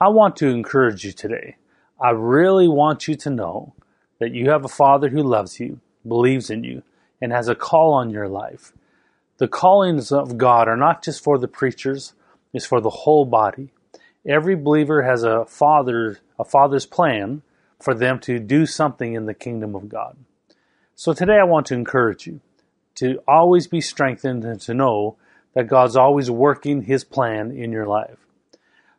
[0.00, 1.56] I want to encourage you today.
[2.00, 3.74] I really want you to know
[4.20, 6.84] that you have a Father who loves you, believes in you,
[7.20, 8.72] and has a call on your life.
[9.38, 12.12] The callings of God are not just for the preachers,
[12.52, 13.70] it's for the whole body.
[14.24, 17.42] Every believer has a father, a father's plan
[17.80, 20.16] for them to do something in the kingdom of God.
[20.94, 22.38] So today I want to encourage you
[22.96, 25.16] to always be strengthened and to know
[25.54, 28.27] that God's always working his plan in your life.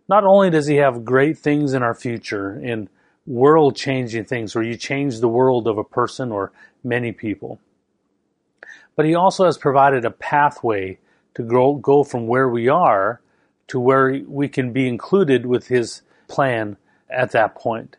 [0.09, 2.89] Not only does he have great things in our future in
[3.27, 6.51] world changing things where you change the world of a person or
[6.83, 7.59] many people,
[8.95, 10.97] but he also has provided a pathway
[11.35, 13.21] to grow, go from where we are
[13.67, 16.75] to where we can be included with his plan
[17.07, 17.95] at that point.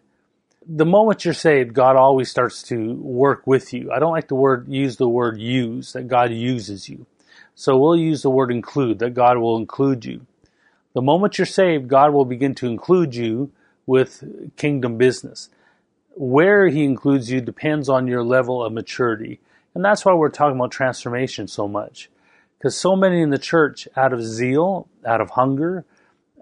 [0.66, 3.92] The moment you're saved, God always starts to work with you.
[3.92, 7.06] I don't like the word use the word use, that God uses you.
[7.54, 10.26] So we'll use the word include, that God will include you.
[10.92, 13.52] The moment you're saved, God will begin to include you
[13.86, 14.24] with
[14.56, 15.48] kingdom business.
[16.14, 19.40] Where He includes you depends on your level of maturity.
[19.74, 22.10] And that's why we're talking about transformation so much.
[22.58, 25.84] Because so many in the church, out of zeal, out of hunger,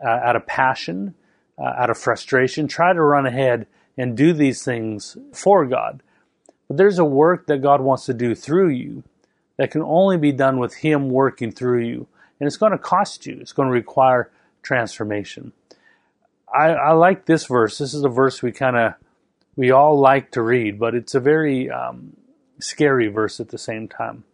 [0.04, 1.14] uh, out of passion,
[1.58, 6.02] uh, out of frustration, try to run ahead and do these things for God.
[6.68, 9.04] But there's a work that God wants to do through you
[9.58, 12.06] that can only be done with Him working through you.
[12.40, 14.30] And it's going to cost you, it's going to require
[14.62, 15.52] transformation.
[16.52, 17.78] I, I like this verse.
[17.78, 18.94] This is a verse we kind of
[19.56, 22.16] we all like to read, but it's a very um,
[22.60, 24.24] scary verse at the same time.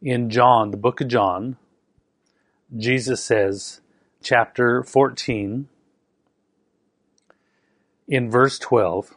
[0.00, 1.56] In John, the book of John,
[2.76, 3.80] Jesus says,
[4.22, 5.68] chapter 14,
[8.06, 9.16] in verse 12,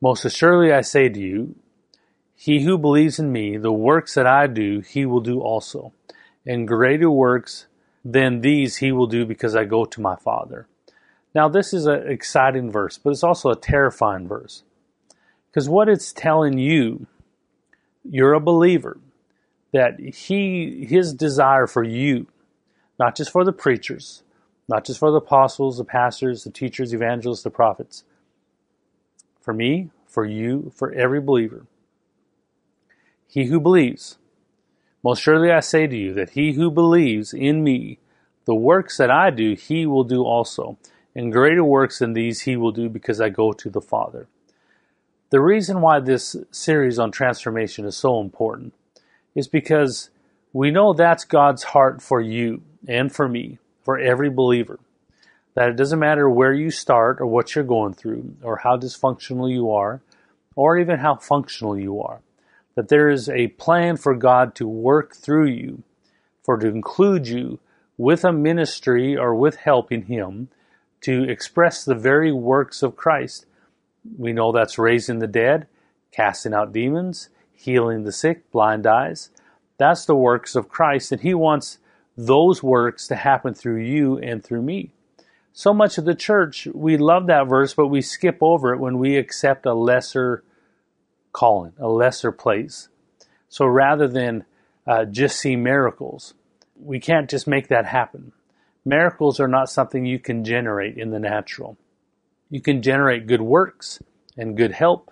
[0.00, 1.54] Most assuredly I say to you,
[2.34, 5.92] he who believes in me, the works that I do, he will do also.
[6.44, 7.66] And greater works
[8.04, 10.66] than these he will do because I go to my Father.
[11.34, 14.62] Now, this is an exciting verse, but it's also a terrifying verse.
[15.50, 17.06] Because what it's telling you,
[18.04, 18.98] you're a believer,
[19.72, 22.26] that he, his desire for you,
[22.98, 24.22] not just for the preachers,
[24.68, 28.04] not just for the apostles, the pastors, the teachers, evangelists, the prophets,
[29.40, 31.66] for me, for you, for every believer.
[33.26, 34.18] He who believes
[35.04, 37.98] most surely I say to you that he who believes in me,
[38.46, 40.78] the works that I do, he will do also.
[41.14, 44.26] And greater works than these he will do because I go to the Father.
[45.28, 48.72] The reason why this series on transformation is so important
[49.34, 50.08] is because
[50.54, 54.80] we know that's God's heart for you and for me, for every believer.
[55.54, 59.52] That it doesn't matter where you start or what you're going through or how dysfunctional
[59.52, 60.00] you are
[60.56, 62.20] or even how functional you are
[62.74, 65.82] that there is a plan for God to work through you,
[66.42, 67.60] for to include you
[67.96, 70.48] with a ministry or with helping Him
[71.02, 73.46] to express the very works of Christ.
[74.18, 75.66] We know that's raising the dead,
[76.10, 79.30] casting out demons, healing the sick, blind eyes.
[79.78, 81.78] That's the works of Christ, and He wants
[82.16, 84.92] those works to happen through you and through me.
[85.52, 88.98] So much of the church, we love that verse, but we skip over it when
[88.98, 90.42] we accept a lesser
[91.34, 92.88] calling, a lesser place.
[93.50, 94.46] So rather than
[94.86, 96.32] uh, just see miracles,
[96.80, 98.32] we can't just make that happen.
[98.84, 101.76] Miracles are not something you can generate in the natural.
[102.50, 104.02] You can generate good works
[104.36, 105.10] and good help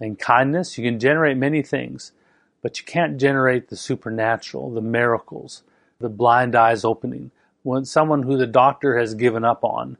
[0.00, 0.78] and kindness.
[0.78, 2.12] You can generate many things,
[2.62, 5.62] but you can't generate the supernatural, the miracles,
[5.98, 7.30] the blind eyes opening.
[7.62, 9.98] When someone who the doctor has given up on,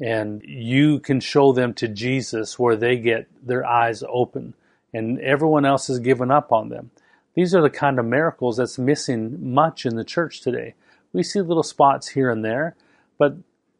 [0.00, 4.54] and you can show them to Jesus where they get their eyes open
[4.92, 6.90] and everyone else has given up on them.
[7.34, 10.74] These are the kind of miracles that's missing much in the church today.
[11.12, 12.76] We see little spots here and there,
[13.18, 13.36] but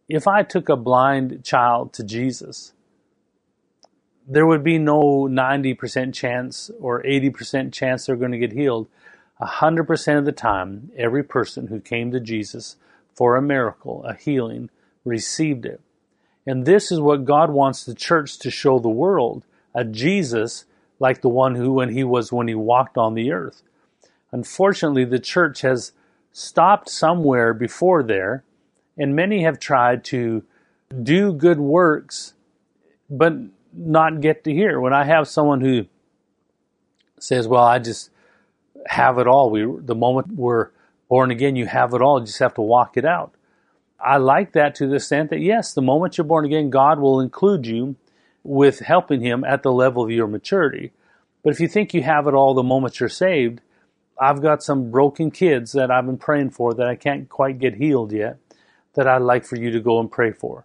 [0.09, 2.73] if I took a blind child to Jesus,
[4.27, 8.89] there would be no 90% chance or 80% chance they're going to get healed.
[9.41, 12.77] 100% of the time, every person who came to Jesus
[13.15, 14.71] for a miracle, a healing,
[15.05, 15.81] received it.
[16.47, 19.45] And this is what God wants the church to show the world
[19.75, 20.65] a Jesus
[21.03, 23.63] like the one who when he was when he walked on the earth.
[24.31, 25.93] Unfortunately, the church has
[26.31, 28.45] stopped somewhere before there,
[28.97, 30.45] and many have tried to
[31.03, 32.35] do good works,
[33.11, 33.35] but
[33.73, 34.81] not get to hear.
[34.81, 35.87] When I have someone who
[37.19, 38.11] says, "Well, I just
[38.87, 40.69] have it all," we the moment we're
[41.09, 42.21] born again, you have it all.
[42.21, 43.35] You just have to walk it out.
[43.99, 47.21] I like that to the extent that yes, the moment you're born again, God will
[47.21, 47.97] include you
[48.45, 50.93] with helping him at the level of your maturity.
[51.43, 53.61] But if you think you have it all the moment you're saved,
[54.21, 57.75] I've got some broken kids that I've been praying for that I can't quite get
[57.75, 58.39] healed yet.
[58.95, 60.65] that I'd like for you to go and pray for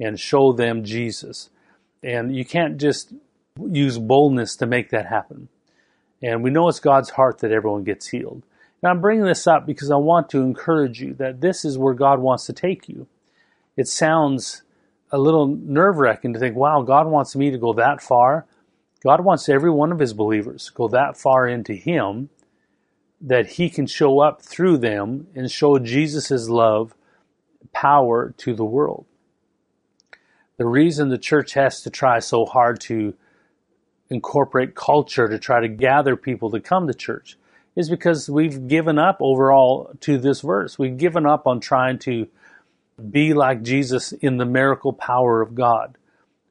[0.00, 1.50] and show them Jesus.
[2.02, 3.12] And you can't just
[3.60, 5.48] use boldness to make that happen.
[6.22, 8.42] And we know it's God's heart that everyone gets healed.
[8.82, 11.94] And I'm bringing this up because I want to encourage you that this is where
[11.94, 13.06] God wants to take you.
[13.76, 14.62] It sounds
[15.10, 18.46] a little nerve wracking to think, wow, God wants me to go that far.
[19.02, 22.30] God wants every one of his believers to go that far into him
[23.20, 26.94] that he can show up through them and show Jesus' love,
[27.72, 29.06] power to the world.
[30.56, 33.14] The reason the church has to try so hard to
[34.10, 37.36] incorporate culture to try to gather people to come to church
[37.76, 40.78] is because we've given up overall to this verse.
[40.78, 42.26] We've given up on trying to
[43.10, 45.96] be like Jesus in the miracle power of God.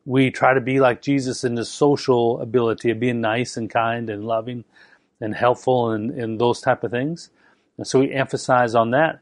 [0.06, 4.10] We try to be like Jesus in the social ability of being nice and kind
[4.10, 4.64] and loving
[5.20, 7.30] and helpful and, and those type of things.
[7.78, 9.20] And so we emphasize on that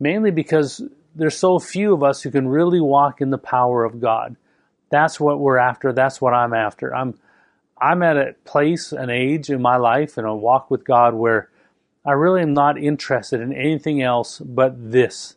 [0.00, 0.82] mainly because
[1.14, 4.36] there's so few of us who can really walk in the power of God.
[4.90, 5.92] That's what we're after.
[5.92, 6.94] That's what I'm after.
[6.94, 7.14] I'm
[7.82, 11.48] I'm at a place, an age in my life and a walk with God where
[12.04, 15.36] I really am not interested in anything else but this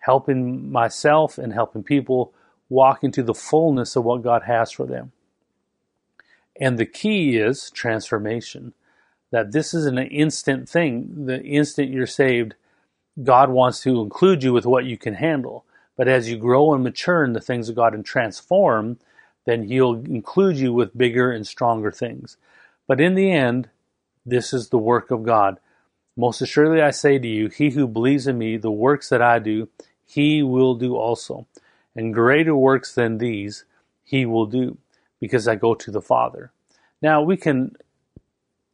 [0.00, 2.32] helping myself and helping people
[2.68, 5.12] walk into the fullness of what God has for them.
[6.60, 8.74] And the key is transformation.
[9.30, 11.26] That this is an instant thing.
[11.26, 12.54] The instant you're saved,
[13.22, 15.64] God wants to include you with what you can handle.
[15.96, 18.98] But as you grow and mature in the things of God and transform,
[19.46, 22.36] then He'll include you with bigger and stronger things.
[22.88, 23.68] But in the end,
[24.26, 25.58] this is the work of God.
[26.16, 29.38] Most assuredly I say to you, he who believes in me, the works that I
[29.38, 29.68] do,
[30.10, 31.46] he will do also.
[31.94, 33.64] And greater works than these
[34.02, 34.78] he will do,
[35.20, 36.50] because I go to the Father.
[37.00, 37.76] Now we can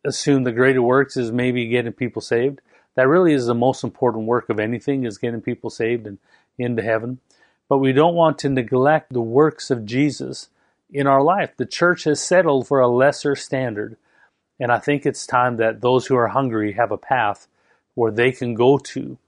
[0.04, 2.60] assume the greater works is maybe getting people saved.
[2.94, 6.18] That really is the most important work of anything is getting people saved and
[6.58, 7.18] into heaven.
[7.68, 10.48] But we don't want to neglect the works of Jesus
[10.90, 11.50] in our life.
[11.56, 13.98] The church has settled for a lesser standard.
[14.58, 17.46] And I think it's time that those who are hungry have a path
[17.94, 19.18] where they can go to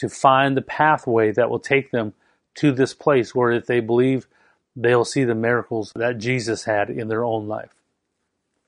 [0.00, 2.14] to find the pathway that will take them
[2.54, 4.26] to this place where if they believe
[4.74, 7.74] they'll see the miracles that Jesus had in their own life.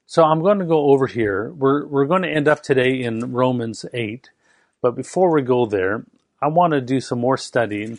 [0.05, 1.51] So I'm going to go over here.
[1.51, 4.29] We're, we're going to end up today in Romans 8.
[4.83, 6.05] But before we go there,
[6.43, 7.99] I want to do some more studying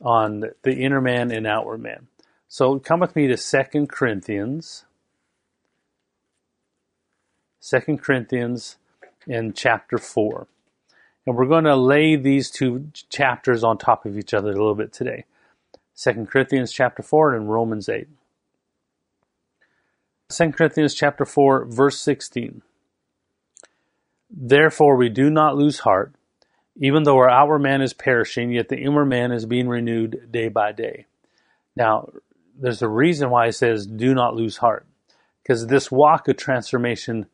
[0.00, 2.08] on the inner man and outward man.
[2.48, 4.86] So come with me to 2 Corinthians.
[7.60, 8.76] 2 Corinthians
[9.28, 10.48] in chapter 4.
[11.26, 14.74] And we're going to lay these two chapters on top of each other a little
[14.74, 15.24] bit today.
[15.96, 18.08] 2 Corinthians chapter 4 and Romans 8.
[20.30, 22.62] 2 Corinthians chapter 4 verse 16.
[24.30, 26.14] Therefore we do not lose heart,
[26.76, 30.48] even though our outward man is perishing, yet the inward man is being renewed day
[30.48, 31.06] by day.
[31.76, 32.08] Now,
[32.58, 34.86] there's a reason why it says do not lose heart.
[35.42, 37.26] Because this walk of transformation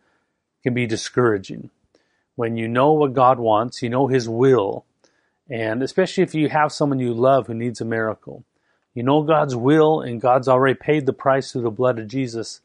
[0.62, 1.70] can be discouraging
[2.38, 4.84] when you know what God wants, you know His will,
[5.50, 8.44] and especially if you have someone you love who needs a miracle,
[8.94, 12.60] you know God's will and God's already paid the price through the blood of Jesus,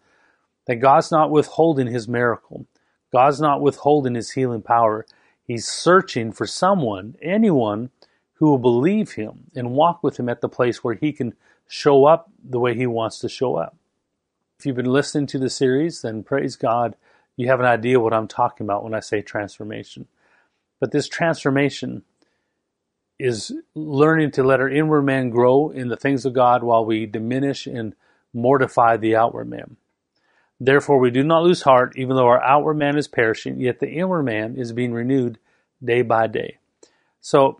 [0.68, 2.68] that God's not withholding His miracle.
[3.12, 5.08] God's not withholding His healing power.
[5.44, 7.90] He's searching for someone, anyone,
[8.34, 11.34] who will believe Him and walk with Him at the place where He can
[11.68, 13.76] show up the way He wants to show up.
[14.60, 16.96] If you've been listening to the series, then praise God
[17.38, 20.08] you have an idea what I'm talking about when I say transformation.
[20.80, 22.04] But this transformation
[23.20, 27.06] is learning to let our inward man grow in the things of God while we
[27.06, 27.96] diminish and
[28.34, 29.78] mortify the outward man.
[30.60, 33.90] Therefore, we do not lose heart, even though our outward man is perishing, yet the
[33.90, 35.38] inward man is being renewed
[35.84, 36.58] day by day.
[37.20, 37.60] So,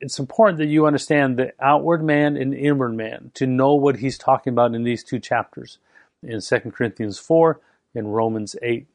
[0.00, 4.16] it's important that you understand the outward man and inward man to know what he's
[4.16, 5.78] talking about in these two chapters
[6.22, 7.60] in 2 Corinthians 4
[7.94, 8.86] and Romans 8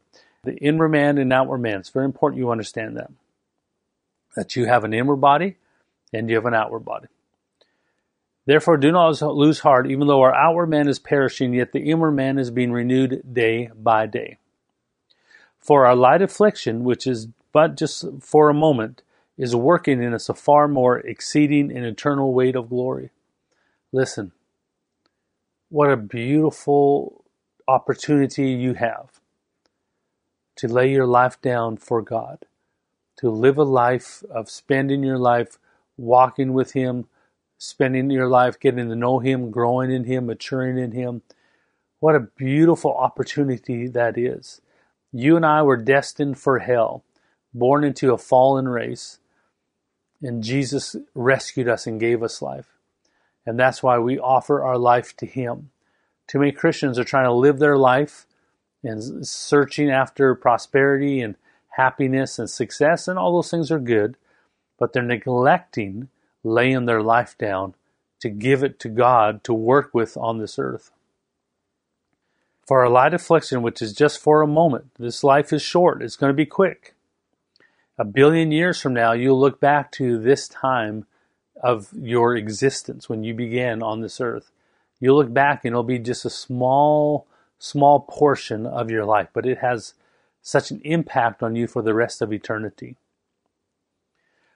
[0.46, 1.80] the inward man and outward man.
[1.80, 3.12] It's very important you understand that.
[4.36, 5.58] That you have an inward body
[6.14, 7.08] and you have an outward body.
[8.46, 12.12] Therefore, do not lose heart, even though our outward man is perishing, yet the inward
[12.12, 14.38] man is being renewed day by day.
[15.58, 19.02] For our light affliction, which is but just for a moment,
[19.38, 23.10] is working in us a far more exceeding and eternal weight of glory.
[23.92, 24.32] Listen,
[25.70, 27.24] what a beautiful
[27.68, 29.14] opportunity you have
[30.58, 32.40] to lay your life down for God,
[33.18, 35.58] to live a life of spending your life
[35.98, 37.06] walking with Him,
[37.58, 41.22] spending your life getting to know Him, growing in Him, maturing in Him.
[42.00, 44.62] What a beautiful opportunity that is.
[45.12, 47.04] You and I were destined for hell,
[47.54, 49.20] born into a fallen race.
[50.22, 52.68] And Jesus rescued us and gave us life.
[53.46, 55.70] And that's why we offer our life to Him.
[56.28, 58.26] Too many Christians are trying to live their life
[58.86, 61.36] and searching after prosperity and
[61.70, 64.15] happiness and success, and all those things are good,
[64.77, 66.10] but they're neglecting
[66.44, 67.74] laying their life down
[68.20, 70.92] to give it to God to work with on this earth.
[72.65, 76.15] For our light affliction, which is just for a moment, this life is short, it's
[76.15, 76.96] going to be quick.
[77.98, 81.06] A billion years from now, you'll look back to this time
[81.63, 84.51] of your existence when you began on this earth.
[85.00, 87.27] You'll look back and it'll be just a small,
[87.65, 89.95] small portion of your life, but it has
[90.41, 92.95] such an impact on you for the rest of eternity.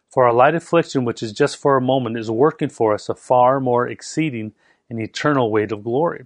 [0.10, 3.16] For our light affliction, which is just for a moment, is working for us a
[3.16, 4.54] far more exceeding
[4.90, 6.26] and eternal weight of glory.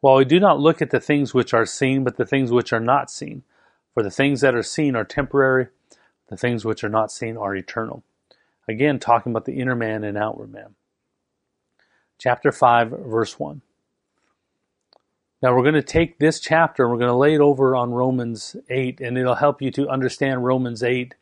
[0.00, 2.72] While we do not look at the things which are seen, but the things which
[2.72, 3.42] are not seen.
[3.94, 5.68] For the things that are seen are temporary,
[6.28, 8.04] the things which are not seen are eternal.
[8.68, 10.74] Again, talking about the inner man and outward man.
[12.18, 13.62] Chapter 5, verse 1.
[15.40, 17.92] Now we're going to take this chapter and we're going to lay it over on
[17.92, 21.14] Romans 8, and it'll help you to understand Romans 8.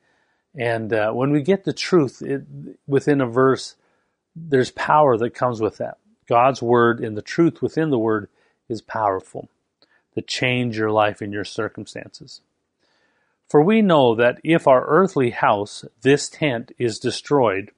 [0.59, 2.45] And uh, when we get the truth it,
[2.87, 3.75] within a verse,
[4.35, 5.99] there's power that comes with that.
[6.27, 8.29] God's word and the truth within the word
[8.71, 9.51] is powerful
[10.15, 12.41] to change your life and your circumstances.
[13.51, 17.71] For we know that if our earthly house, this tent, is destroyed,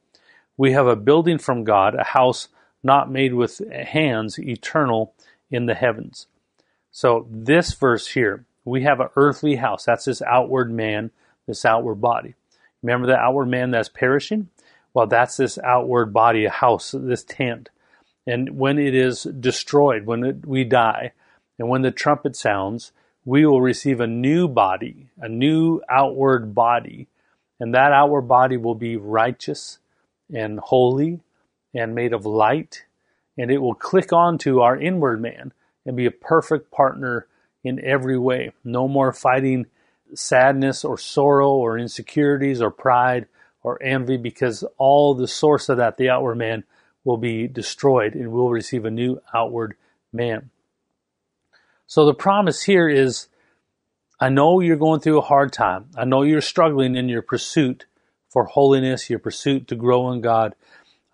[0.57, 2.49] we have a building from God, a house
[2.85, 5.14] not made with hands, eternal
[5.50, 6.26] in the heavens.
[6.90, 9.85] So, this verse here, we have an earthly house.
[9.85, 11.11] That's this outward man,
[11.47, 12.35] this outward body.
[12.83, 14.49] Remember the outward man that's perishing?
[14.95, 17.71] Well, that's this outward body, a house, this tent.
[18.26, 21.12] And when it is destroyed, when it, we die,
[21.59, 22.93] and when the trumpet sounds,
[23.25, 27.09] we will receive a new body, a new outward body.
[27.61, 29.78] And that outward body will be righteous
[30.33, 31.21] and holy
[31.75, 32.85] and made of light.
[33.38, 35.52] And it will click onto our inward man
[35.87, 37.26] and be a perfect partner
[37.64, 38.52] in every way.
[38.64, 39.66] No more fighting
[40.14, 43.26] sadness or sorrow or insecurities or pride
[43.62, 46.64] or envy because all the source of that, the outward man,
[47.04, 49.76] will be destroyed and we'll receive a new outward
[50.12, 50.50] man.
[51.87, 53.28] So the promise here is
[54.21, 55.87] I know you're going through a hard time.
[55.97, 57.87] I know you're struggling in your pursuit
[58.28, 60.54] for holiness, your pursuit to grow in God.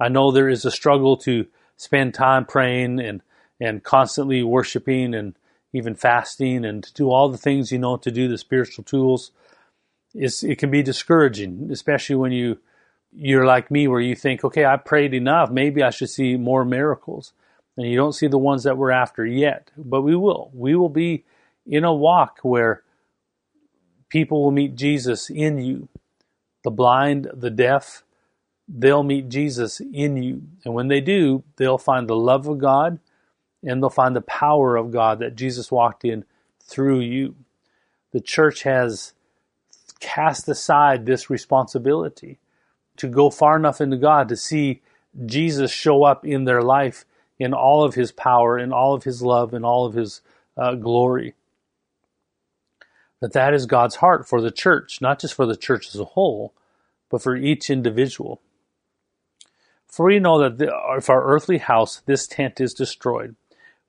[0.00, 3.23] I know there is a struggle to spend time praying and,
[3.61, 5.35] and constantly worshiping and
[5.73, 9.33] even fasting and to do all the things you know to do, the spiritual tools.
[10.14, 12.59] It's, it can be discouraging, especially when you,
[13.12, 15.50] you're like me where you think, okay, I prayed enough.
[15.50, 17.33] Maybe I should see more miracles
[17.76, 20.50] and you don't see the ones that we're after yet, but we will.
[20.54, 21.25] We will be
[21.66, 22.83] in a walk where
[24.09, 25.88] people will meet Jesus in you.
[26.62, 28.04] The blind, the deaf,
[28.68, 30.42] they'll meet Jesus in you.
[30.64, 32.99] And when they do, they'll find the love of God
[33.62, 36.25] and they'll find the power of God that Jesus walked in
[36.62, 37.35] through you.
[38.12, 39.12] The church has
[40.00, 42.38] cast aside this responsibility
[42.97, 44.83] to go far enough into God to see
[45.26, 47.04] Jesus show up in their life
[47.38, 50.21] in all of his power, in all of his love, in all of his
[50.56, 51.35] uh, glory.
[53.21, 56.04] That that is God's heart for the church, not just for the church as a
[56.04, 56.52] whole,
[57.11, 58.40] but for each individual.
[59.95, 60.61] For we know that
[60.99, 63.37] if our earthly house, this tent, is destroyed,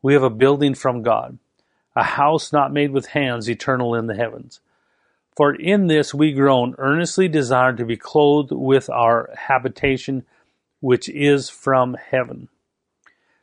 [0.04, 1.40] we have a building from God,
[1.96, 4.60] a house not made with hands, eternal in the heavens.
[5.36, 10.28] For in this we groan, earnestly desiring to be clothed with our habitation,
[10.80, 12.50] which is from heaven.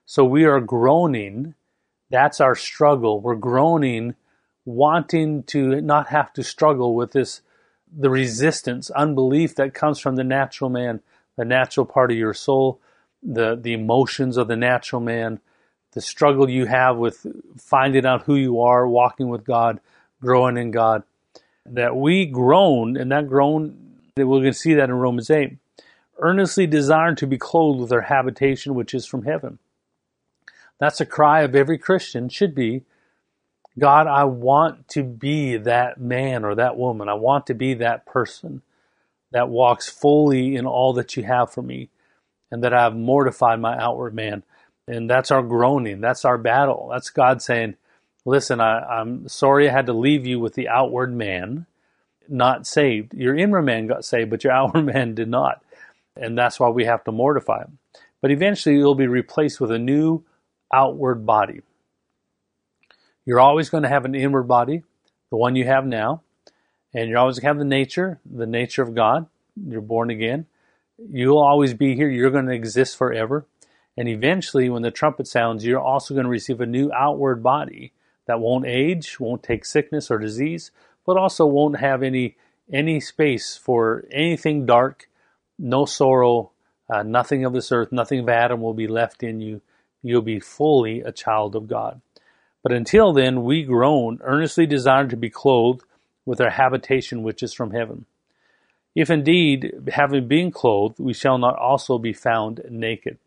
[0.06, 1.54] So we are groaning.
[2.10, 3.20] That's our struggle.
[3.20, 4.14] We're groaning,
[4.64, 7.40] wanting to not have to struggle with this,
[7.92, 11.00] the resistance, unbelief that comes from the natural man,
[11.36, 12.80] the natural part of your soul,
[13.22, 15.40] the, the emotions of the natural man,
[15.92, 17.26] the struggle you have with
[17.58, 19.80] finding out who you are, walking with God,
[20.20, 21.02] growing in God.
[21.64, 25.56] That we groan, and that groan, that we're going to see that in Romans 8,
[26.18, 29.58] earnestly desiring to be clothed with our habitation which is from heaven.
[30.78, 32.82] That's a cry of every Christian should be,
[33.78, 37.08] God, I want to be that man or that woman.
[37.08, 38.62] I want to be that person
[39.32, 41.88] that walks fully in all that you have for me
[42.50, 44.44] and that I have mortified my outward man.
[44.86, 46.00] And that's our groaning.
[46.00, 46.88] That's our battle.
[46.92, 47.76] That's God saying,
[48.24, 51.66] listen, I, am sorry I had to leave you with the outward man,
[52.28, 53.14] not saved.
[53.14, 55.62] Your inward man got saved, but your outward man did not.
[56.16, 57.78] And that's why we have to mortify him.
[58.20, 60.24] But eventually you'll be replaced with a new
[60.72, 61.62] outward body.
[63.24, 64.82] You're always going to have an inward body,
[65.30, 66.22] the one you have now,
[66.94, 69.26] and you're always have the nature, the nature of God.
[69.56, 70.46] You're born again.
[70.98, 72.08] You'll always be here.
[72.08, 73.46] You're going to exist forever.
[73.96, 77.92] And eventually, when the trumpet sounds, you're also going to receive a new outward body
[78.26, 80.70] that won't age, won't take sickness or disease,
[81.04, 82.36] but also won't have any
[82.72, 85.08] any space for anything dark,
[85.58, 86.52] no sorrow,
[86.88, 89.60] uh, nothing of this earth, nothing of Adam will be left in you.
[90.02, 92.00] You'll be fully a child of God.
[92.62, 95.82] But until then, we groan, earnestly desire to be clothed
[96.24, 98.06] with our habitation which is from heaven.
[98.94, 103.18] If indeed, having been clothed, we shall not also be found naked.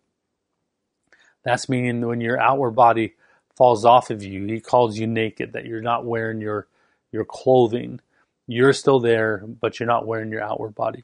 [1.44, 3.16] That's meaning when your outward body
[3.56, 6.68] falls off of you, he calls you naked, that you're not wearing your,
[7.12, 8.00] your clothing.
[8.48, 11.04] You're still there, but you're not wearing your outward body.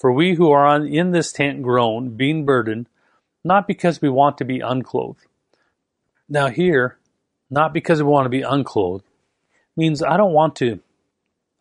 [0.00, 2.88] For we who are on, in this tent groan, being burdened,
[3.44, 5.26] not because we want to be unclothed.
[6.28, 6.98] Now here,
[7.50, 9.04] not because we want to be unclothed,
[9.76, 10.80] means I don't want to,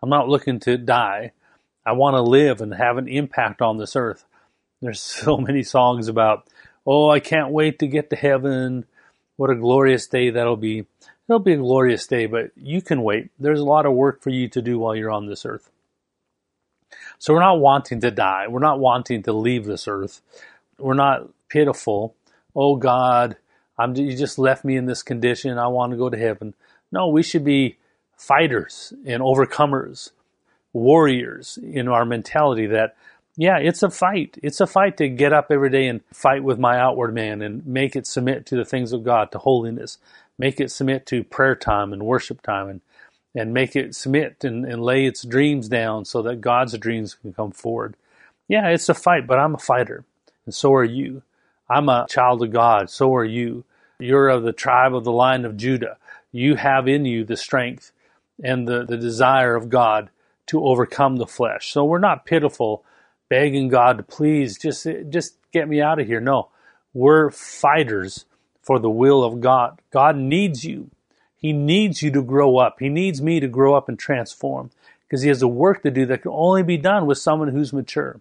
[0.02, 1.32] I'm not looking to die.
[1.86, 4.26] I want to live and have an impact on this earth.
[4.82, 6.48] There's so many songs about,
[6.86, 8.86] oh, I can't wait to get to heaven.
[9.38, 10.86] What a glorious day that'll be.
[11.30, 13.30] It'll be a glorious day, but you can wait.
[13.38, 15.70] There's a lot of work for you to do while you're on this earth.
[17.20, 18.48] So we're not wanting to die.
[18.48, 20.22] We're not wanting to leave this earth.
[20.80, 22.16] We're not pitiful.
[22.56, 23.36] Oh God,
[23.78, 25.58] I'm, you just left me in this condition.
[25.58, 26.54] I want to go to heaven.
[26.92, 27.78] No, we should be
[28.18, 30.12] fighters and overcomers
[30.74, 32.96] warriors in our mentality that
[33.40, 34.38] yeah, it's a fight.
[34.42, 37.66] It's a fight to get up every day and fight with my outward man and
[37.68, 40.00] make it submit to the things of God, to holiness,
[40.40, 42.82] make it submit to prayer time and worship time and
[43.36, 47.34] and make it submit and, and lay its dreams down so that God's dreams can
[47.34, 47.96] come forward.
[48.48, 50.04] Yeah, it's a fight, but I'm a fighter,
[50.46, 51.22] and so are you.
[51.70, 53.64] I'm a child of God, so are you.
[54.00, 55.98] You're of the tribe of the line of Judah.
[56.32, 57.92] You have in you the strength
[58.44, 60.10] and the, the desire of God
[60.48, 61.72] to overcome the flesh.
[61.72, 62.84] So we're not pitiful,
[63.30, 66.20] begging God to please just just get me out of here.
[66.20, 66.50] No,
[66.94, 68.26] we're fighters
[68.62, 69.82] for the will of God.
[69.92, 70.90] God needs you.
[71.36, 72.78] He needs you to grow up.
[72.80, 74.72] He needs me to grow up and transform
[75.08, 77.72] because he has a work to do that can only be done with someone who's
[77.72, 78.20] mature.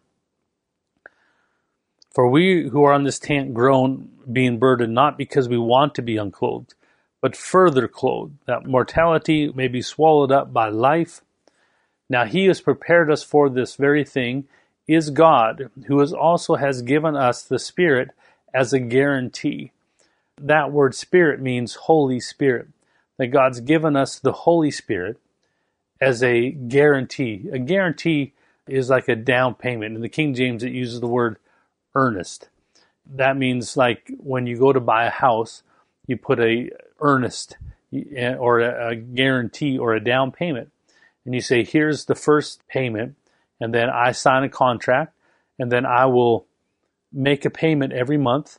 [2.14, 6.02] For we who are on this tent groan, being burdened, not because we want to
[6.02, 6.74] be unclothed,
[7.20, 11.22] but further clothed, that mortality may be swallowed up by life.
[12.08, 14.46] Now he has prepared us for this very thing
[14.86, 18.10] is God, who also has given us the Spirit
[18.54, 19.72] as a guarantee.
[20.40, 22.68] That word Spirit means Holy Spirit.
[23.18, 25.18] That God's given us the Holy Spirit
[26.00, 27.48] as a guarantee.
[27.52, 28.34] A guarantee
[28.68, 29.96] is like a down payment.
[29.96, 31.38] In the King James, it uses the word
[31.94, 32.48] earnest.
[33.14, 35.62] That means like when you go to buy a house,
[36.06, 36.70] you put a
[37.00, 37.56] earnest
[37.92, 40.70] eh, or a guarantee or a down payment
[41.26, 43.16] and you say, here's the first payment,
[43.60, 45.12] and then I sign a contract,
[45.58, 46.46] and then I will
[47.12, 48.58] make a payment every month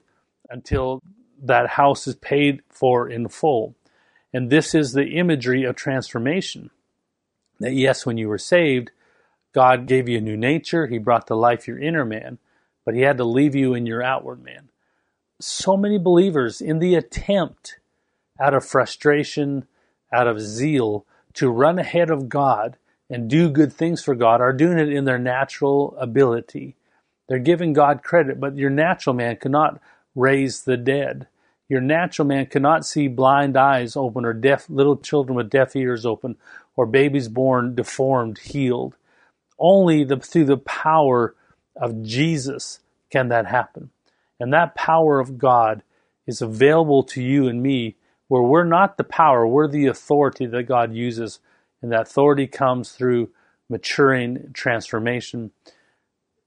[0.50, 1.02] until
[1.42, 3.76] that house is paid for in full.
[4.34, 6.70] And this is the imagery of transformation.
[7.62, 8.92] That yes, when you were saved,
[9.54, 12.38] God gave you a new nature, He brought to life your inner man,
[12.86, 14.70] but He had to leave you in your outward man.
[15.40, 17.80] So many believers, in the attempt,
[18.40, 19.68] out of frustration,
[20.12, 22.78] out of zeal, to run ahead of God
[23.10, 26.76] and do good things for God are doing it in their natural ability.
[27.28, 29.80] They're giving God credit, but your natural man cannot
[30.16, 31.28] raise the dead.
[31.70, 36.06] Your natural man cannot see blind eyes open or deaf little children with deaf ears
[36.06, 36.38] open
[36.76, 38.96] or babies born deformed healed.
[39.60, 41.36] Only the, through the power
[41.76, 43.90] of Jesus can that happen.
[44.40, 45.84] And that power of God
[46.26, 47.96] is available to you and me
[48.28, 51.40] where we're not the power, we're the authority that God uses.
[51.82, 53.30] And that authority comes through
[53.70, 55.52] maturing transformation.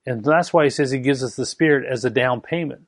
[0.05, 2.87] And that's why he says he gives us the Spirit as a down payment.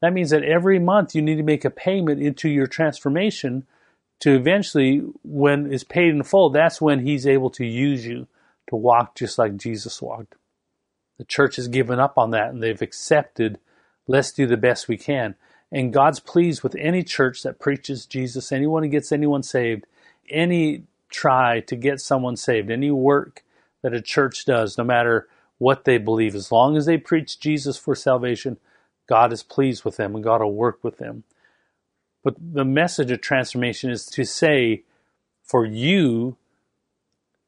[0.00, 3.66] That means that every month you need to make a payment into your transformation
[4.20, 8.26] to eventually, when it's paid in full, that's when he's able to use you
[8.68, 10.34] to walk just like Jesus walked.
[11.18, 13.58] The church has given up on that and they've accepted,
[14.06, 15.34] let's do the best we can.
[15.70, 19.86] And God's pleased with any church that preaches Jesus, anyone who gets anyone saved,
[20.30, 23.44] any try to get someone saved, any work
[23.82, 25.28] that a church does, no matter
[25.58, 28.58] what they believe, as long as they preach Jesus for salvation,
[29.08, 31.24] God is pleased with them and God will work with them.
[32.22, 34.84] But the message of transformation is to say,
[35.42, 36.36] for you,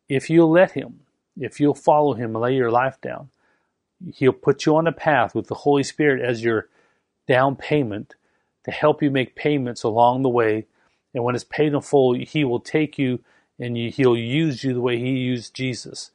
[0.09, 1.01] if you'll let Him,
[1.39, 3.31] if you'll follow Him and lay your life down,
[4.15, 6.69] He'll put you on a path with the Holy Spirit as your
[7.31, 8.17] down payment
[8.65, 10.67] to help you make payments along the way.
[11.15, 13.21] And when it's paid in full, He will take you
[13.57, 16.11] and you, He'll use you the way He used Jesus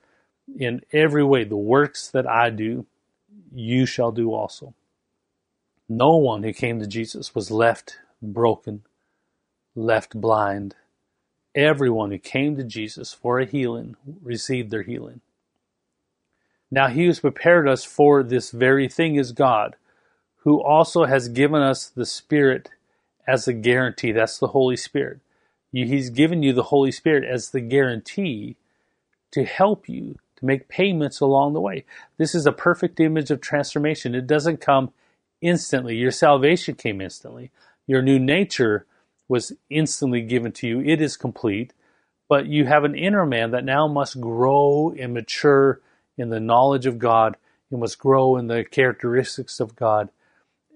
[0.60, 1.46] in every way.
[1.46, 2.86] The works that I do,
[3.54, 4.74] you shall do also.
[5.88, 8.84] No one who came to Jesus was left broken,
[9.74, 10.76] left blind.
[11.56, 15.22] Everyone who came to Jesus for a healing received their healing.
[16.70, 19.78] Now he who's prepared us for this very thing is God,
[20.46, 22.70] who also has given us the Spirit
[23.28, 24.14] as a guarantee.
[24.14, 25.20] That's the Holy Spirit.
[25.74, 28.56] He's given you the Holy Spirit as the guarantee
[29.32, 31.84] to help you to make payments along the way.
[32.18, 34.16] This is a perfect image of transformation.
[34.16, 34.94] It doesn't come
[35.42, 35.98] instantly.
[35.98, 37.52] Your salvation came instantly.
[37.88, 38.86] Your new nature
[39.28, 40.80] was instantly given to you.
[40.82, 41.74] It is complete.
[42.30, 45.82] But you have an inner man that now must grow and mature
[46.18, 47.36] in the knowledge of God.
[47.70, 50.10] You must grow in the characteristics of God.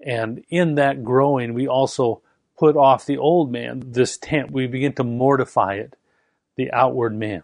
[0.05, 2.21] And in that growing, we also
[2.57, 4.51] put off the old man, this tent.
[4.51, 5.95] We begin to mortify it,
[6.55, 7.43] the outward man.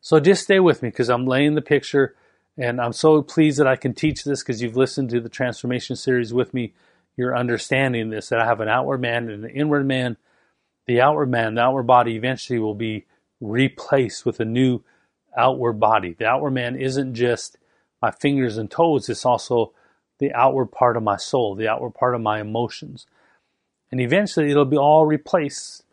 [0.00, 2.14] So just stay with me because I'm laying the picture
[2.56, 5.94] and I'm so pleased that I can teach this because you've listened to the transformation
[5.94, 6.74] series with me.
[7.16, 10.16] You're understanding this that I have an outward man and an inward man.
[10.86, 13.06] The outward man, the outward body eventually will be
[13.40, 14.82] replaced with a new
[15.36, 16.14] outward body.
[16.18, 17.56] The outward man isn't just
[18.02, 19.72] my fingers and toes, it's also
[20.18, 23.06] the outward part of my soul, the outward part of my emotions.
[23.90, 25.84] And eventually it'll be all replaced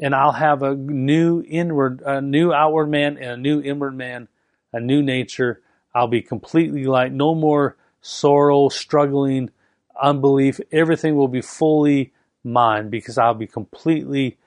[0.00, 4.28] and I'll have a new inward, a new outward man and a new inward man,
[4.72, 5.60] a new nature.
[5.94, 9.50] I'll be completely light, no more sorrow, struggling,
[10.00, 10.60] unbelief.
[10.70, 12.12] Everything will be fully
[12.44, 14.38] mine because I'll be completely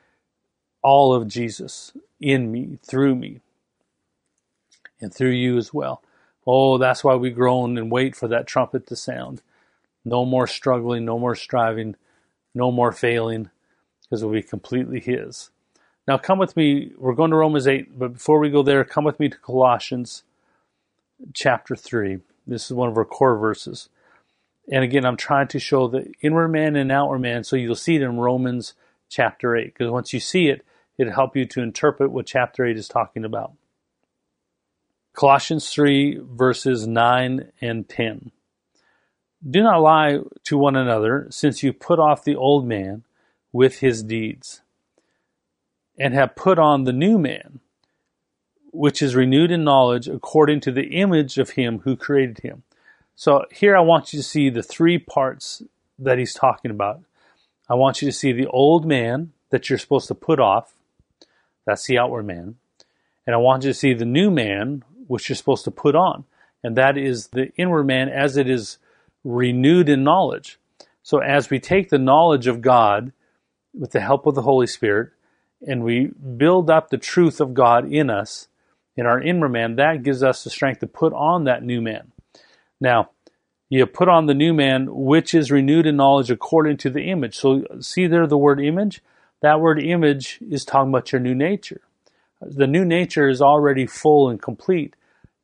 [0.81, 3.41] all of Jesus in me, through me,
[5.01, 6.01] and through you as well.
[6.45, 9.41] Oh, that's why we groan and wait for that trumpet to sound.
[10.03, 11.95] No more struggling, no more striving,
[12.55, 13.49] no more failing
[14.01, 15.51] because it will be completely His.
[16.07, 16.91] Now, come with me.
[16.97, 20.23] We're going to Romans 8, but before we go there, come with me to Colossians
[21.33, 22.19] chapter 3.
[22.47, 23.87] This is one of our core verses.
[24.71, 27.95] And again, I'm trying to show the inward man and outward man, so you'll see
[27.95, 28.73] it in Romans
[29.09, 30.65] chapter 8, because once you see it,
[30.97, 33.53] it'll help you to interpret what chapter 8 is talking about.
[35.13, 38.31] Colossians 3, verses 9 and 10.
[39.47, 43.03] Do not lie to one another, since you put off the old man
[43.51, 44.61] with his deeds,
[45.97, 47.59] and have put on the new man,
[48.71, 52.63] which is renewed in knowledge according to the image of him who created him.
[53.15, 55.61] So here I want you to see the three parts
[55.99, 57.01] that he's talking about.
[57.69, 60.73] I want you to see the old man that you're supposed to put off.
[61.65, 62.55] That's the outward man.
[63.25, 66.23] And I want you to see the new man, which you're supposed to put on.
[66.63, 68.77] And that is the inward man as it is
[69.25, 70.57] renewed in knowledge.
[71.03, 73.11] So as we take the knowledge of God
[73.73, 75.09] with the help of the Holy Spirit,
[75.67, 78.47] and we build up the truth of God in us,
[78.95, 82.13] in our inner man, that gives us the strength to put on that new man.
[82.79, 83.09] Now,
[83.69, 87.35] you put on the new man, which is renewed in knowledge according to the image.
[87.35, 89.01] So, see there the word image?
[89.41, 91.81] That word image is talking about your new nature.
[92.41, 94.95] The new nature is already full and complete,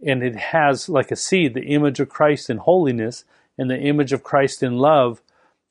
[0.05, 3.23] and it has, like a seed, the image of Christ in holiness
[3.57, 5.21] and the image of Christ in love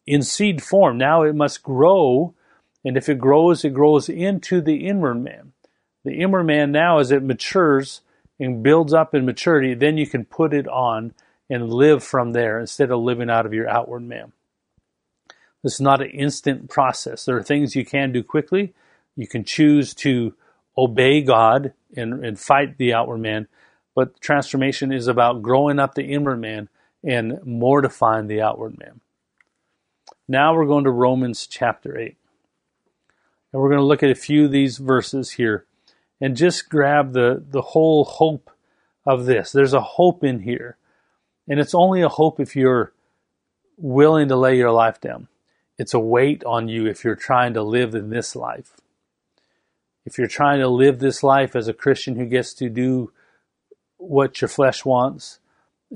[0.07, 0.99] in seed form.
[0.99, 2.35] Now it must grow
[2.87, 5.53] and if it grows, it grows into the inward man.
[6.05, 8.01] The inward man now, as it matures
[8.39, 11.13] and builds up in maturity, then you can put it on
[11.51, 14.33] and live from there instead of living out of your outward man.
[15.65, 17.25] This is not an instant process.
[17.25, 18.73] There are things you can do quickly.
[19.17, 20.35] You can choose to
[20.79, 23.49] obey God and, and fight the outward man,
[23.97, 26.69] but transformation is about growing up the inward man
[27.03, 29.01] and mortifying the outward man.
[30.29, 32.15] Now we're going to Romans chapter 8.
[33.53, 35.65] And we're going to look at a few of these verses here
[36.21, 38.51] and just grab the, the whole hope
[39.07, 39.51] of this.
[39.51, 40.77] There's a hope in here.
[41.49, 42.93] And it's only a hope if you're
[43.79, 45.29] willing to lay your life down.
[45.79, 48.77] It's a weight on you if you're trying to live in this life.
[50.05, 53.11] If you're trying to live this life as a Christian who gets to do
[53.99, 55.39] what your flesh wants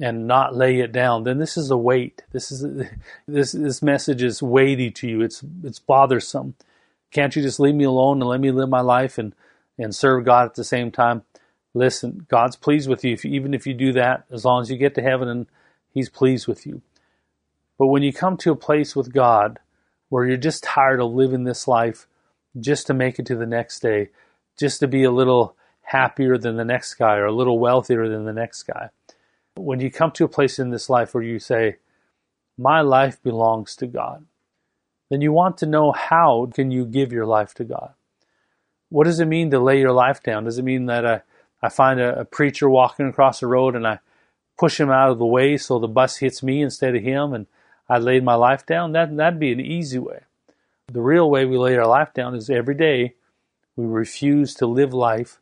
[0.00, 2.22] and not lay it down, then this is a weight.
[2.32, 2.86] This is
[3.28, 5.22] this this message is weighty to you.
[5.22, 6.54] It's it's bothersome.
[7.10, 9.34] Can't you just leave me alone and let me live my life and,
[9.78, 11.22] and serve God at the same time?
[11.74, 14.76] Listen, God's pleased with you, if, even if you do that, as long as you
[14.76, 15.46] get to heaven and
[15.92, 16.82] He's pleased with you.
[17.78, 19.58] But when you come to a place with God
[20.08, 22.06] where you're just tired of living this life
[22.58, 24.10] just to make it to the next day,
[24.58, 25.56] just to be a little
[25.90, 28.90] happier than the next guy or a little wealthier than the next guy,
[29.56, 31.76] when you come to a place in this life where you say,
[32.56, 34.26] My life belongs to God
[35.10, 37.92] then you want to know how can you give your life to God.
[38.88, 40.44] What does it mean to lay your life down?
[40.44, 41.22] Does it mean that I,
[41.60, 43.98] I find a, a preacher walking across the road and I
[44.56, 47.46] push him out of the way so the bus hits me instead of him and
[47.88, 50.20] I laid my life down, that, that'd be an easy way.
[50.92, 53.14] The real way we lay our life down is every day
[53.74, 55.40] we refuse to live life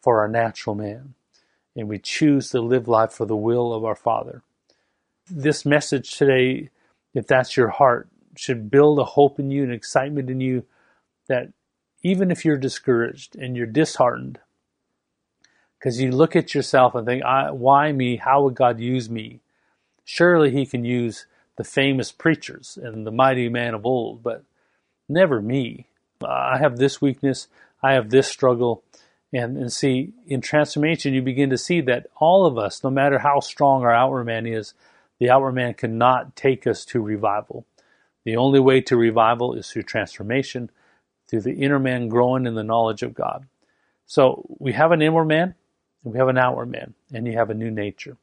[0.00, 1.14] for our natural man
[1.76, 4.42] and we choose to live life for the will of our Father.
[5.28, 6.70] This message today,
[7.14, 10.64] if that's your heart, should build a hope in you and excitement in you
[11.28, 11.52] that
[12.02, 14.38] even if you're discouraged and you're disheartened,
[15.78, 18.16] because you look at yourself and think, why me?
[18.16, 19.40] How would God use me?
[20.04, 24.44] Surely He can use the famous preachers and the mighty man of old, but
[25.08, 25.86] never me.
[26.22, 27.48] I have this weakness.
[27.82, 28.82] I have this struggle.
[29.32, 33.20] And, and see, in transformation, you begin to see that all of us, no matter
[33.20, 34.74] how strong our outward man is,
[35.20, 37.64] the outward man cannot take us to revival.
[38.24, 40.70] The only way to revival is through transformation,
[41.28, 43.46] through the inner man growing in the knowledge of God.
[44.06, 45.54] So we have an inward man,
[46.02, 48.16] we have an outward man, and you have a new nature.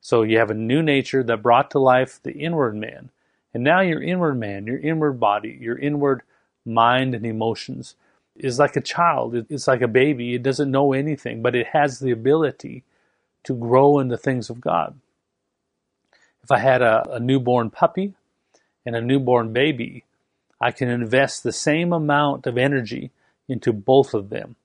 [0.00, 3.10] So you have a new nature that brought to life the inward man.
[3.54, 6.22] And now your inward man, your inward body, your inward
[6.64, 7.94] mind and emotions
[8.36, 9.46] is like a child.
[9.48, 10.34] It's like a baby.
[10.34, 12.84] It doesn't know anything, but it has the ability
[13.44, 14.98] to grow in the things of God.
[16.42, 18.14] If I had a, a newborn puppy
[18.84, 20.04] and a newborn baby,
[20.60, 23.10] I can invest the same amount of energy
[23.48, 24.56] into both of them.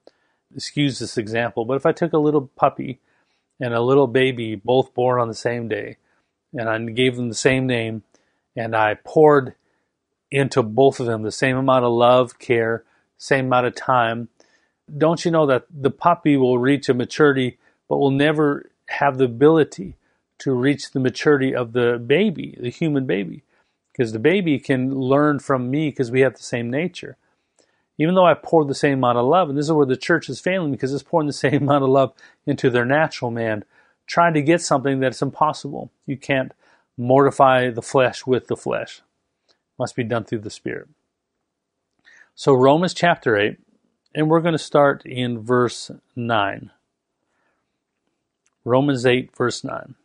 [0.56, 3.00] Excuse this example, but if I took a little puppy
[3.60, 5.98] and a little baby, both born on the same day,
[6.54, 8.04] and I gave them the same name,
[8.56, 9.56] and I poured
[10.32, 12.84] into both of them the same amount of love, care,
[13.18, 14.30] same amount of time,
[14.96, 17.58] don't you know that the puppy will reach a maturity
[17.90, 19.98] but will never have the ability
[20.40, 23.44] to reach the maturity of the baby, the human baby?
[23.92, 27.18] Because the baby can learn from me because we have the same nature.
[27.98, 30.30] Even though I pour the same amount of love, and this is where the church
[30.30, 32.14] is failing because it's pouring the same amount of love
[32.46, 33.64] into their natural man,
[34.06, 35.92] trying to get something that's impossible.
[36.06, 36.52] You can't
[36.96, 39.02] mortify the flesh with the flesh.
[39.50, 40.90] It must be done through the Spirit.
[42.40, 43.58] So, Romans chapter 8,
[44.14, 46.70] and we're going to start in verse 9.
[48.64, 49.96] Romans 8, verse 9.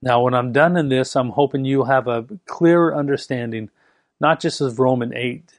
[0.00, 3.70] Now, when I'm done in this, I'm hoping you'll have a clearer understanding,
[4.20, 5.52] not just of Romans 8,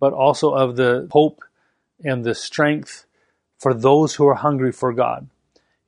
[0.00, 1.44] but also of the hope
[2.04, 3.06] and the strength
[3.60, 5.28] for those who are hungry for God.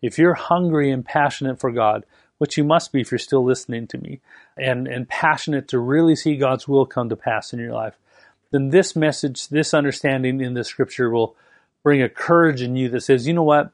[0.01, 2.07] If you're hungry and passionate for God,
[2.39, 4.21] which you must be if you're still listening to me,
[4.57, 7.99] and, and passionate to really see God's will come to pass in your life,
[8.51, 11.37] then this message, this understanding in the scripture will
[11.83, 13.71] bring a courage in you that says, you know what?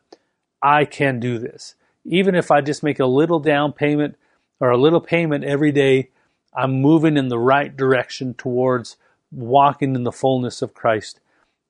[0.62, 1.74] I can do this.
[2.04, 4.16] Even if I just make a little down payment
[4.60, 6.10] or a little payment every day,
[6.56, 8.96] I'm moving in the right direction towards
[9.30, 11.20] walking in the fullness of Christ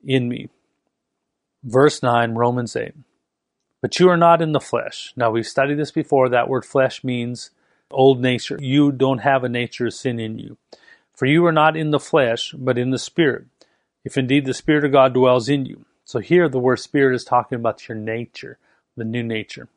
[0.04, 0.48] in me.
[1.62, 2.92] Verse 9, Romans 8.
[3.80, 5.12] But you are not in the flesh.
[5.16, 6.28] Now, we've studied this before.
[6.28, 7.50] That word flesh means
[7.90, 8.58] old nature.
[8.60, 10.56] You don't have a nature of sin in you.
[11.14, 13.46] For you are not in the flesh, but in the Spirit,
[14.04, 15.86] if indeed the Spirit of God dwells in you.
[16.04, 18.58] So here the word Spirit is talking about your nature,
[18.96, 19.68] the new nature.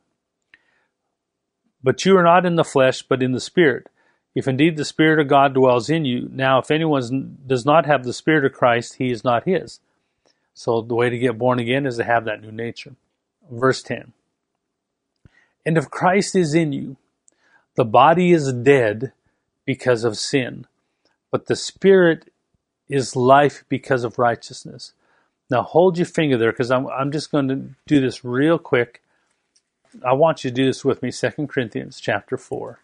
[1.82, 3.88] But you are not in the flesh, but in the Spirit,
[4.34, 6.28] if indeed the Spirit of God dwells in you.
[6.32, 9.80] Now, if anyone does not have the Spirit of Christ, he is not his.
[10.54, 12.96] So the way to get born again is to have that new nature.
[13.50, 14.12] Verse 10.
[15.64, 16.96] And if Christ is in you,
[17.76, 19.12] the body is dead
[19.64, 20.66] because of sin
[21.30, 22.32] but the Spirit
[22.88, 24.92] is life because of righteousness.
[25.50, 29.02] Now hold your finger there because I'm, I'm just going to do this real quick.
[30.06, 32.80] I want you to do this with me, 2 Corinthians chapter 4.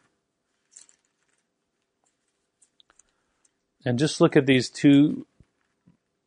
[3.84, 5.26] And just look at these two,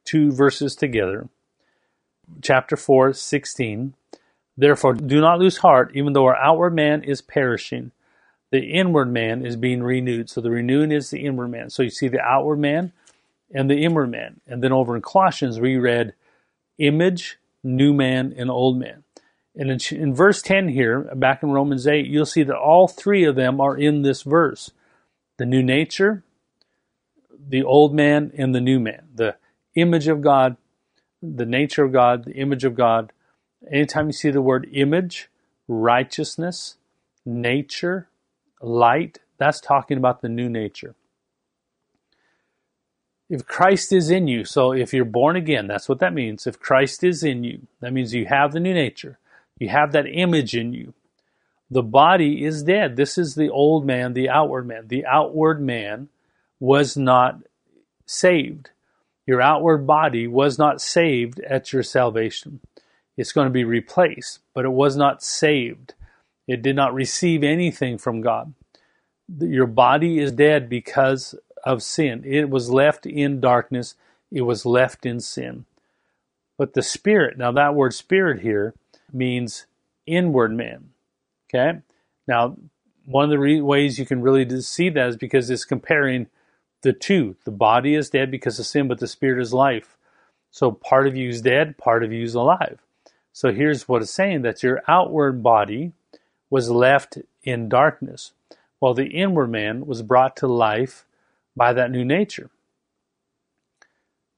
[0.06, 1.30] two verses together.
[2.41, 3.93] Chapter 4, 16.
[4.58, 7.91] Therefore, do not lose heart, even though our outward man is perishing,
[8.51, 10.29] the inward man is being renewed.
[10.29, 11.69] So the renewing is the inward man.
[11.69, 12.93] So you see the outward man
[13.53, 14.41] and the inward man.
[14.47, 16.13] And then over in Colossians, we read
[16.77, 19.03] image, new man, and old man.
[19.55, 23.23] And in, in verse 10 here, back in Romans 8, you'll see that all three
[23.23, 24.71] of them are in this verse
[25.38, 26.23] the new nature,
[27.47, 29.07] the old man, and the new man.
[29.13, 29.36] The
[29.75, 30.57] image of God,
[31.21, 33.12] the nature of God, the image of God.
[33.71, 35.29] Anytime you see the word image,
[35.67, 36.77] righteousness,
[37.23, 38.07] nature,
[38.62, 40.96] light, that's talking about the new nature.
[43.30, 46.48] If Christ is in you, so if you're born again, that's what that means.
[46.48, 49.20] If Christ is in you, that means you have the new nature.
[49.60, 50.93] You have that image in you.
[51.70, 52.96] The body is dead.
[52.96, 54.88] This is the old man, the outward man.
[54.88, 56.08] The outward man
[56.60, 57.39] was not
[58.06, 58.70] saved.
[59.26, 62.62] Your outward body was not saved at your salvation.
[63.17, 65.96] It's going to be replaced, but it was not saved.
[66.47, 68.53] It did not receive anything from God.
[69.39, 72.23] Your body is dead because of sin.
[72.25, 73.95] It was left in darkness.
[74.31, 75.65] It was left in sin.
[76.57, 78.73] But the spirit, now that word spirit here
[79.12, 79.65] means
[80.05, 80.89] inward man.
[81.53, 81.79] Okay?
[82.27, 82.57] Now,
[83.05, 86.27] one of the re- ways you can really see that is because it's comparing
[86.81, 87.36] the two.
[87.45, 89.97] The body is dead because of sin, but the spirit is life.
[90.51, 92.79] So part of you is dead, part of you is alive.
[93.31, 95.93] So here's what it's saying that your outward body
[96.49, 98.31] was left in darkness,
[98.79, 101.05] while the inward man was brought to life
[101.55, 102.49] by that new nature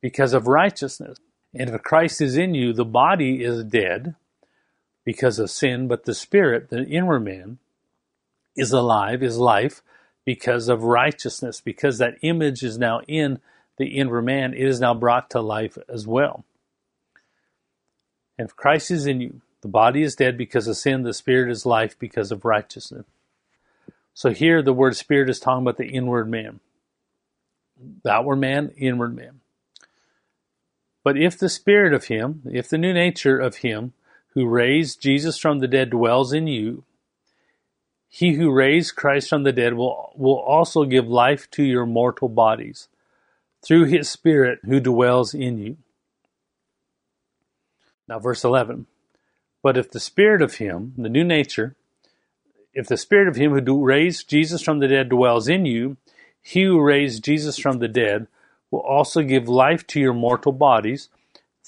[0.01, 1.17] because of righteousness.
[1.53, 4.15] And if Christ is in you, the body is dead
[5.03, 7.57] because of sin, but the spirit, the inward man,
[8.55, 9.81] is alive, is life
[10.25, 13.39] because of righteousness, because that image is now in
[13.77, 16.43] the inward man, it is now brought to life as well.
[18.37, 21.51] And if Christ is in you, the body is dead because of sin, the spirit
[21.51, 23.05] is life because of righteousness.
[24.13, 26.59] So here the word spirit is talking about the inward man.
[28.03, 29.39] The outward man, inward man.
[31.03, 33.93] But if the spirit of him, if the new nature of him
[34.33, 36.83] who raised Jesus from the dead dwells in you,
[38.09, 42.27] he who raised Christ from the dead will, will also give life to your mortal
[42.27, 42.89] bodies
[43.63, 45.77] through his Spirit who dwells in you.
[48.07, 48.87] Now, verse 11.
[49.61, 51.75] But if the Spirit of him, the new nature,
[52.73, 55.97] if the Spirit of him who raised Jesus from the dead dwells in you,
[56.41, 58.27] he who raised Jesus from the dead
[58.71, 61.09] will also give life to your mortal bodies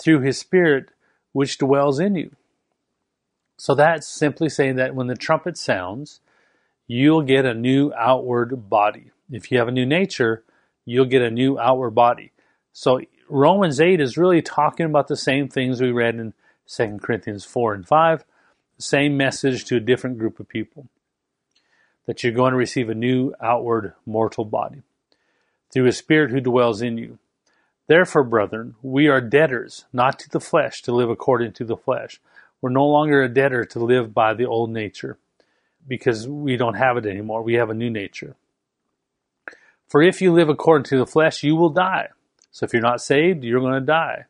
[0.01, 0.89] through his Spirit
[1.33, 2.31] which dwells in you.
[3.57, 6.19] So that's simply saying that when the trumpet sounds,
[6.87, 9.11] you'll get a new outward body.
[9.29, 10.43] If you have a new nature,
[10.85, 12.31] you'll get a new outward body.
[12.73, 16.33] So Romans 8 is really talking about the same things we read in
[16.71, 18.23] 2 Corinthians 4 and 5,
[18.77, 20.87] the same message to a different group of people.
[22.05, 24.81] That you're going to receive a new outward mortal body
[25.71, 27.19] through a spirit who dwells in you.
[27.87, 32.21] Therefore, brethren, we are debtors, not to the flesh, to live according to the flesh.
[32.61, 35.17] We're no longer a debtor to live by the old nature
[35.87, 37.41] because we don't have it anymore.
[37.41, 38.35] We have a new nature.
[39.87, 42.09] For if you live according to the flesh, you will die.
[42.51, 44.25] So if you're not saved, you're going to die.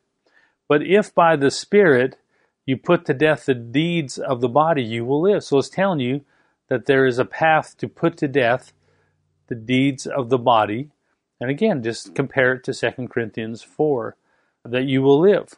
[0.66, 2.16] But if by the Spirit
[2.66, 5.44] you put to death the deeds of the body, you will live.
[5.44, 6.22] So it's telling you
[6.68, 8.72] that there is a path to put to death
[9.48, 10.90] the deeds of the body.
[11.40, 14.16] And again, just compare it to 2 Corinthians 4
[14.64, 15.56] that you will live.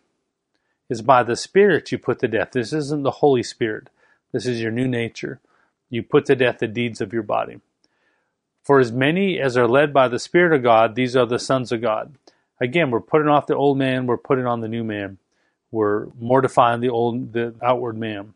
[0.89, 2.51] Is by the Spirit you put to death.
[2.53, 3.89] This isn't the Holy Spirit.
[4.33, 5.41] This is your new nature.
[5.89, 7.61] You put to death the deeds of your body.
[8.63, 11.73] For as many as are led by the Spirit of God, these are the sons
[11.73, 12.17] of God.
[12.61, 15.19] Again, we're putting off the old man, we're putting on the new man.
[15.75, 18.35] We're mortifying the old the outward man.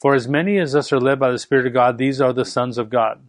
[0.00, 2.46] For as many as us are led by the Spirit of God, these are the
[2.46, 3.20] sons of God.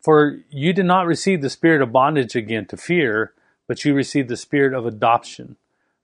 [0.00, 3.32] For you did not receive the spirit of bondage again to fear,
[3.66, 5.56] but you received the spirit of adoption,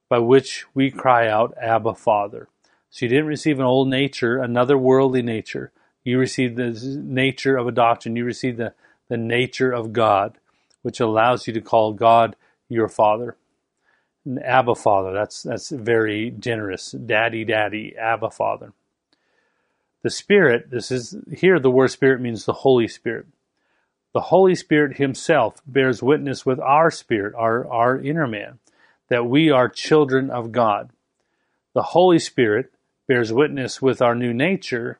[0.09, 2.49] by which we cry out, Abba, Father.
[2.89, 5.71] So you didn't receive an old nature, another worldly nature.
[6.03, 8.17] You received the nature of adoption.
[8.17, 8.73] You received the,
[9.07, 10.37] the nature of God,
[10.81, 12.35] which allows you to call God
[12.67, 13.37] your Father.
[14.43, 16.91] Abba Father, that's, that's very generous.
[16.91, 18.73] Daddy, Daddy, Abba Father.
[20.01, 23.27] The Spirit, this is here the word Spirit means the Holy Spirit.
[24.13, 28.59] The Holy Spirit Himself bears witness with our spirit, our, our inner man,
[29.09, 30.91] that we are children of God.
[31.73, 32.71] The Holy Spirit
[33.07, 34.99] bears witness with our new nature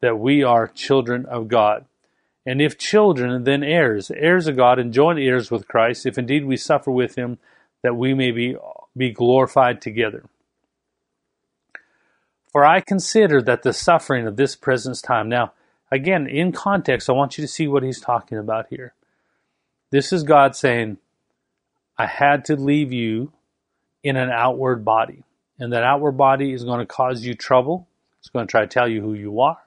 [0.00, 1.86] that we are children of God.
[2.46, 6.44] And if children, then heirs, heirs of God, and joint heirs with Christ, if indeed
[6.44, 7.38] we suffer with him,
[7.84, 8.56] that we may be,
[8.96, 10.24] be glorified together.
[12.50, 15.52] For I consider that the suffering of this present time, now,
[15.92, 18.94] again, in context, I want you to see what he's talking about here.
[19.90, 20.96] This is God saying,
[21.98, 23.32] I had to leave you
[24.02, 25.22] in an outward body.
[25.58, 27.86] And that outward body is going to cause you trouble.
[28.20, 29.58] It's going to try to tell you who you are.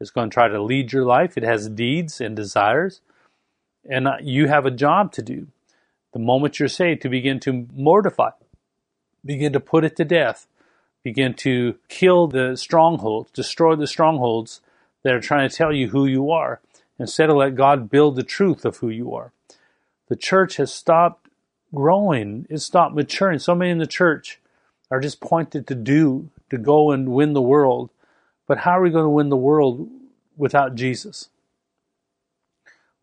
[0.00, 1.36] It's going to try to lead your life.
[1.36, 3.00] It has deeds and desires.
[3.90, 5.48] And uh, you have a job to do.
[6.16, 8.30] The moment you're saved, to begin to mortify,
[9.22, 10.46] begin to put it to death,
[11.02, 14.62] begin to kill the strongholds, destroy the strongholds
[15.02, 16.62] that are trying to tell you who you are,
[16.98, 19.32] instead of let God build the truth of who you are.
[20.08, 21.28] The church has stopped
[21.74, 23.38] growing, it's stopped maturing.
[23.38, 24.40] So many in the church
[24.90, 27.90] are just pointed to do, to go and win the world.
[28.46, 29.86] But how are we going to win the world
[30.34, 31.28] without Jesus?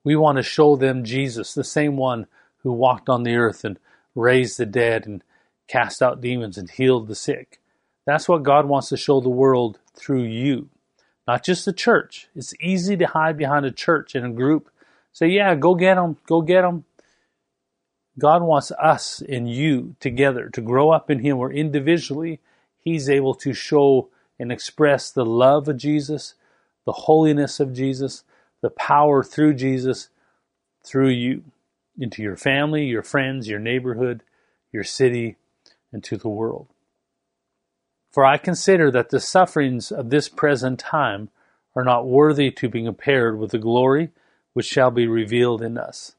[0.04, 2.26] We want to show them Jesus, the same one
[2.64, 3.78] who walked on the earth and
[4.16, 5.24] raised the dead and
[5.68, 7.60] cast out demons and healed the sick.
[8.06, 10.70] That's what God wants to show the world through you,
[11.28, 12.28] not just the church.
[12.36, 14.70] It's easy to hide behind a church and a group.
[15.12, 16.86] Say, yeah, go get them, go get them.
[18.20, 22.40] God wants us and you together to grow up in Him where individually
[22.80, 26.36] He's able to show and express the love of Jesus,
[26.86, 28.24] the holiness of Jesus,
[28.62, 30.10] the power through Jesus,
[30.84, 31.44] through you,
[31.98, 34.24] into your family, your friends, your neighborhood,
[34.72, 35.38] your city,
[35.92, 36.68] and to the world.
[38.12, 41.30] For I consider that the sufferings of this present time
[41.76, 44.10] are not worthy to be compared with the glory
[44.54, 46.16] which shall be revealed in us.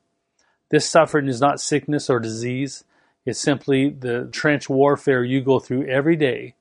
[0.70, 2.84] This suffering is not sickness or disease.
[3.24, 6.54] It's simply the trench warfare you go through every day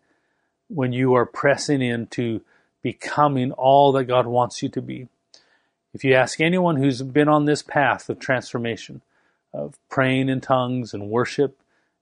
[0.68, 2.42] when you are pressing into
[2.84, 5.08] becoming all that God wants you to be.
[5.94, 9.02] If you ask anyone who's been on this path of transformation,
[9.54, 11.60] of praying in tongues and worship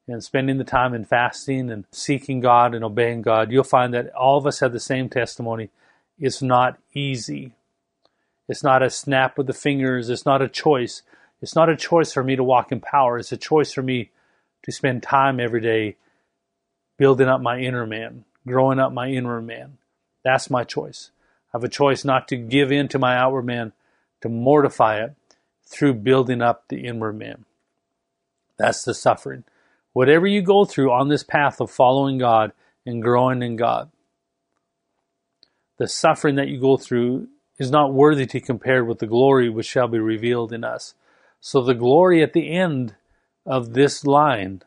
[0.07, 4.13] and spending the time in fasting and seeking God and obeying God, you'll find that
[4.15, 5.69] all of us have the same testimony.
[6.17, 7.51] It's not easy.
[8.47, 10.09] It's not a snap of the fingers.
[10.09, 11.01] It's not a choice.
[11.41, 13.17] It's not a choice for me to walk in power.
[13.17, 14.11] It's a choice for me
[14.63, 15.97] to spend time every day
[16.97, 19.77] building up my inner man, growing up my inner man.
[20.23, 21.11] That's my choice.
[21.51, 23.73] I have a choice not to give in to my outward man,
[24.21, 25.15] to mortify it
[25.65, 27.45] through building up the inward man.
[28.57, 29.43] That's the suffering.
[29.93, 32.51] Whatever you go through on this path of following God
[32.85, 33.91] and growing in God,
[35.77, 39.65] the suffering that you go through is not worthy to compare with the glory which
[39.65, 40.93] shall be revealed in us.
[41.39, 42.95] So the glory at the end
[43.45, 44.61] of this line,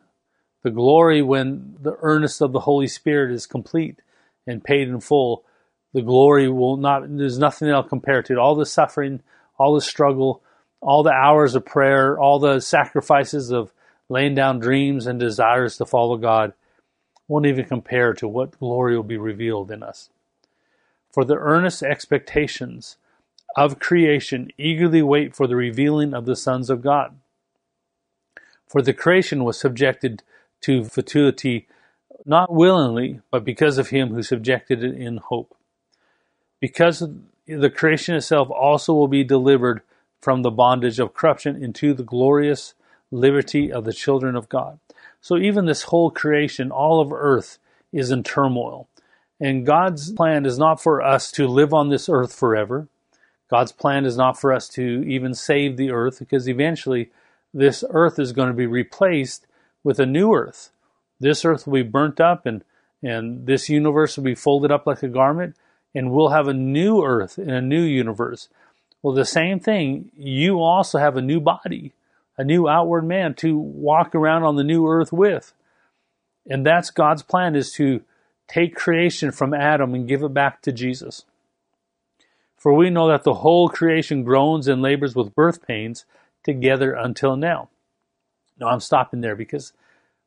[0.62, 4.00] the glory when the earnest of the Holy Spirit is complete
[4.46, 5.44] and paid in full,
[5.92, 8.38] the glory will not, there's nothing that'll compare to it.
[8.38, 9.22] All the suffering,
[9.59, 10.42] all the struggle,
[10.80, 13.72] all the hours of prayer, all the sacrifices of
[14.09, 16.52] laying down dreams and desires to follow God
[17.26, 20.11] won't even compare to what glory will be revealed in us.
[21.11, 22.96] For the earnest expectations
[23.57, 27.16] of creation eagerly wait for the revealing of the sons of God.
[28.66, 30.22] For the creation was subjected
[30.62, 31.68] to futility
[32.26, 35.57] not willingly, but because of him who subjected it in hope.
[36.61, 37.07] Because
[37.47, 39.82] the creation itself also will be delivered
[40.20, 42.74] from the bondage of corruption into the glorious
[43.11, 44.78] liberty of the children of God.
[45.20, 47.59] So even this whole creation, all of earth,
[47.92, 48.88] is in turmoil.
[49.40, 52.88] And God's plan is not for us to live on this earth forever.
[53.51, 57.11] God's plan is not for us to even save the earth because eventually
[57.53, 59.47] this earth is going to be replaced
[59.82, 60.70] with a new earth.
[61.20, 62.64] This earth will be burnt up and,
[63.03, 65.57] and this universe will be folded up like a garment
[65.95, 68.49] and we'll have a new earth and a new universe.
[69.03, 71.92] Well, the same thing, you also have a new body,
[72.36, 75.53] a new outward man to walk around on the new earth with.
[76.47, 78.03] And that's God's plan is to
[78.49, 81.24] take creation from Adam and give it back to Jesus.
[82.57, 86.07] For we know that the whole creation groans and labors with birth pains
[86.42, 87.68] together until now.
[88.59, 89.72] Now I'm stopping there because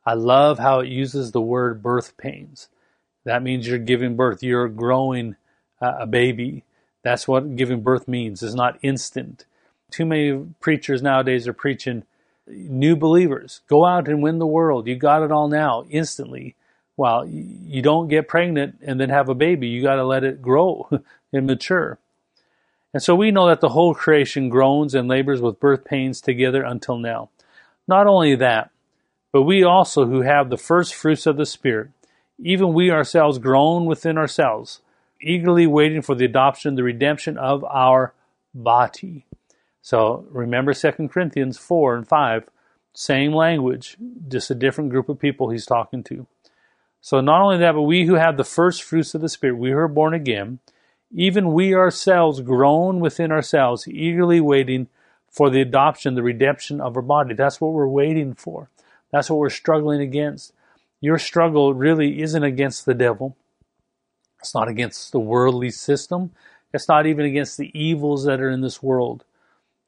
[0.06, 2.70] I love how it uses the word birth pains.
[3.26, 5.36] That means you're giving birth, you're growing
[5.82, 6.64] Uh, a baby.
[7.04, 8.42] That's what giving birth means.
[8.42, 9.46] It's not instant.
[9.92, 12.04] Too many preachers nowadays are preaching
[12.48, 13.62] new believers.
[13.68, 14.88] Go out and win the world.
[14.88, 16.56] You got it all now, instantly.
[16.96, 19.68] Well, you don't get pregnant and then have a baby.
[19.68, 20.90] You got to let it grow
[21.34, 22.00] and mature.
[22.94, 26.64] And so we know that the whole creation groans and labors with birth pains together
[26.64, 27.30] until now.
[27.88, 28.72] Not only that,
[29.32, 31.90] but we also who have the first fruits of the Spirit,
[32.40, 34.82] even we ourselves groan within ourselves,
[35.22, 38.14] eagerly waiting for the adoption, the redemption of our
[38.54, 39.26] body.
[39.82, 42.50] So remember 2 Corinthians 4 and 5,
[42.94, 43.98] same language,
[44.28, 46.28] just a different group of people he's talking to.
[47.00, 49.72] So not only that, but we who have the first fruits of the Spirit, we
[49.72, 50.60] who are born again,
[51.12, 54.88] even we ourselves groan within ourselves, eagerly waiting
[55.30, 57.34] for the adoption, the redemption of our body.
[57.34, 58.70] That's what we're waiting for.
[59.12, 60.52] That's what we're struggling against.
[61.00, 63.38] Your struggle really isn't against the devil.
[64.40, 66.32] It's not against the worldly system.
[66.74, 69.24] It's not even against the evils that are in this world.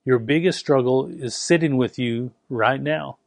[0.06, 3.18] Your biggest struggle is sitting with you right now.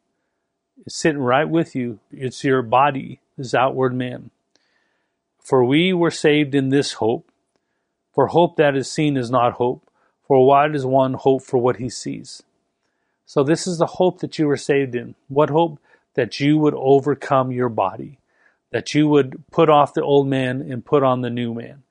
[0.84, 2.00] It's sitting right with you.
[2.10, 4.30] It's your body, this outward man.
[5.38, 7.28] For we were saved in this hope.
[8.12, 9.88] For hope that is seen is not hope,
[10.26, 12.42] for why does one hope for what he sees?
[13.24, 15.14] So this is the hope that you were saved in.
[15.28, 15.78] What hope?
[16.14, 18.18] That you would overcome your body,
[18.72, 21.82] that you would put off the old man and put on the new man.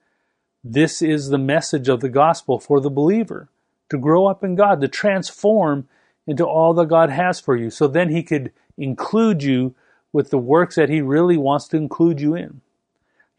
[0.62, 3.48] This is the message of the gospel for the believer
[3.88, 5.88] to grow up in God, to transform
[6.26, 7.70] into all that God has for you.
[7.70, 9.74] So then He could include you
[10.12, 12.60] with the works that He really wants to include you in.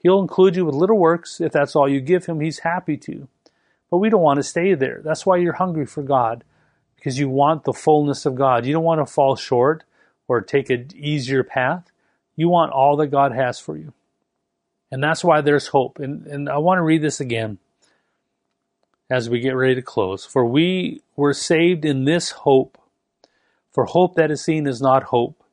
[0.03, 1.39] He'll include you with little works.
[1.39, 3.29] If that's all you give him, he's happy to.
[3.89, 5.01] But we don't want to stay there.
[5.03, 6.43] That's why you're hungry for God,
[6.97, 8.65] because you want the fullness of God.
[8.65, 9.85] You don't want to fall short
[10.27, 11.89] or take an easier path.
[12.35, 13.93] You want all that God has for you.
[14.91, 15.99] And that's why there's hope.
[15.99, 17.57] And, and I want to read this again
[19.09, 20.25] as we get ready to close.
[20.25, 22.77] For we were saved in this hope.
[23.71, 25.43] For hope that is seen is not hope.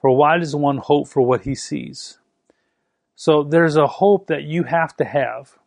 [0.00, 2.18] For why does one hope for what he sees?
[3.16, 5.58] So there's a hope that you have to have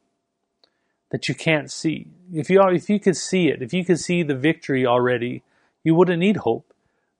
[1.09, 2.07] that you can't see.
[2.31, 5.43] If you if you could see it, if you could see the victory already,
[5.83, 6.73] you wouldn't need hope.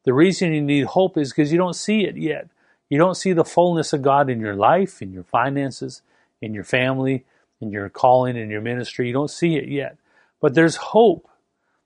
[0.04, 2.48] The reason you need hope is because you don't see it yet.
[2.92, 6.02] You don't see the fullness of God in your life, in your finances,
[6.42, 7.24] in your family,
[7.62, 9.08] in your calling, in your ministry.
[9.08, 9.96] You don't see it yet.
[10.42, 11.30] But there's hope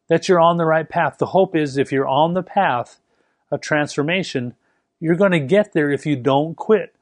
[0.09, 1.19] that you're on the right path.
[1.19, 2.99] The hope is if you're on the path
[3.51, 4.55] of transformation,
[4.99, 6.95] you're going to get there if you don't quit.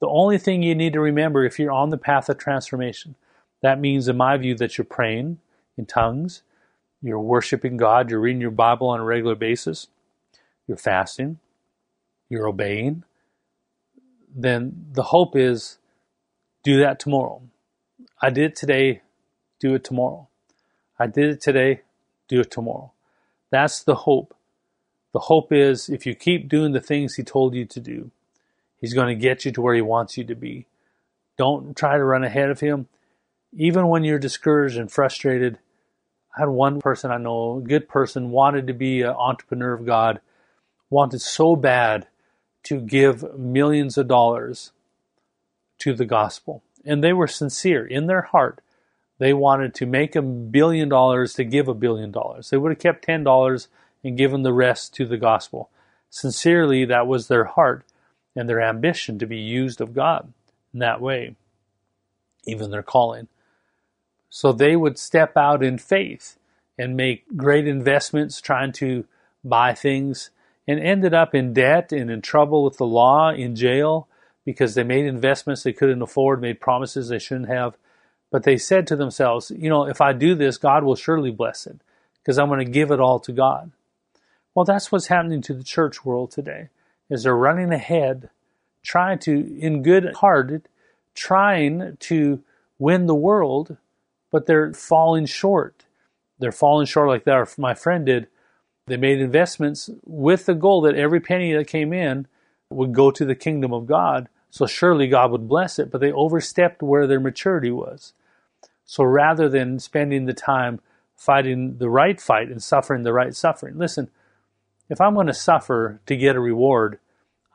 [0.00, 3.14] The only thing you need to remember if you're on the path of transformation,
[3.60, 5.36] that means, in my view, that you're praying
[5.76, 6.42] in tongues,
[7.02, 9.88] you're worshiping God, you're reading your Bible on a regular basis,
[10.66, 11.40] you're fasting,
[12.30, 13.04] you're obeying.
[14.34, 15.78] Then the hope is
[16.64, 17.42] do that tomorrow.
[18.22, 19.02] I did it today,
[19.60, 20.28] do it tomorrow.
[20.98, 21.82] I did it today,
[22.28, 22.92] do it tomorrow.
[23.50, 24.34] That's the hope.
[25.12, 28.10] The hope is if you keep doing the things He told you to do,
[28.80, 30.66] He's going to get you to where He wants you to be.
[31.38, 32.88] Don't try to run ahead of Him.
[33.52, 35.58] Even when you're discouraged and frustrated,
[36.36, 39.86] I had one person I know, a good person, wanted to be an entrepreneur of
[39.86, 40.20] God,
[40.90, 42.06] wanted so bad
[42.64, 44.72] to give millions of dollars
[45.78, 46.62] to the gospel.
[46.84, 48.60] And they were sincere in their heart
[49.20, 52.48] they wanted to make a billion dollars to give a billion dollars.
[52.48, 53.68] They would have kept ten dollars
[54.02, 55.68] and given the rest to the gospel.
[56.08, 57.84] Sincerely, that was their heart
[58.34, 60.32] and their ambition to be used of God
[60.72, 61.36] in that way,
[62.46, 63.28] even their calling.
[64.30, 66.38] So they would step out in faith
[66.78, 69.04] and make great investments trying to
[69.44, 70.30] buy things
[70.70, 74.08] and ended up in debt and in trouble with the law, in jail,
[74.44, 77.76] because they made investments they couldn't afford, made promises they shouldn't have
[78.30, 81.66] but they said to themselves, you know, if I do this, God will surely bless
[81.66, 81.80] it
[82.22, 83.72] because I'm going to give it all to God.
[84.54, 86.68] Well, that's what's happening to the church world today.
[87.08, 88.30] Is they're running ahead,
[88.84, 90.66] trying to, in good heart,
[91.14, 92.42] trying to
[92.78, 93.76] win the world,
[94.30, 95.84] but they're falling short.
[96.38, 97.58] They're falling short like that.
[97.58, 98.28] My friend did.
[98.90, 102.26] They made investments with the goal that every penny that came in
[102.70, 104.28] would go to the kingdom of God.
[104.50, 108.14] So surely God would bless it, but they overstepped where their maturity was.
[108.84, 110.80] So rather than spending the time
[111.14, 114.10] fighting the right fight and suffering the right suffering, listen,
[114.88, 116.98] if I'm going to suffer to get a reward,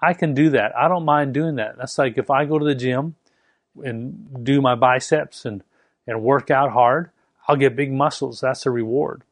[0.01, 0.73] I can do that.
[0.77, 1.77] I don't mind doing that.
[1.77, 3.15] That's like if I go to the gym
[3.83, 5.63] and do my biceps and,
[6.07, 7.09] and work out hard,
[7.45, 8.39] I'll get big muscles.
[8.39, 9.23] That's a reward.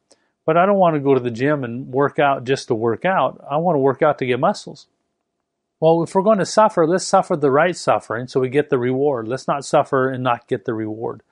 [0.46, 3.04] But I don't want to go to the gym and work out just to work
[3.04, 3.42] out.
[3.50, 4.86] I want to work out to get muscles.
[5.80, 8.78] Well, if we're going to suffer, let's suffer the right suffering so we get the
[8.78, 9.26] reward.
[9.26, 11.22] Let's not suffer and not get the reward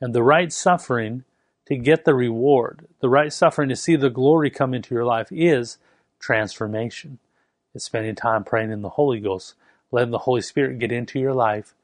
[0.00, 1.24] and the right suffering
[1.66, 5.28] to get the reward, the right suffering to see the glory come into your life
[5.30, 5.78] is
[6.18, 7.18] transformation.
[7.74, 9.54] It's spending time praying in the Holy Ghost,
[9.90, 11.74] letting the Holy Spirit get into your life,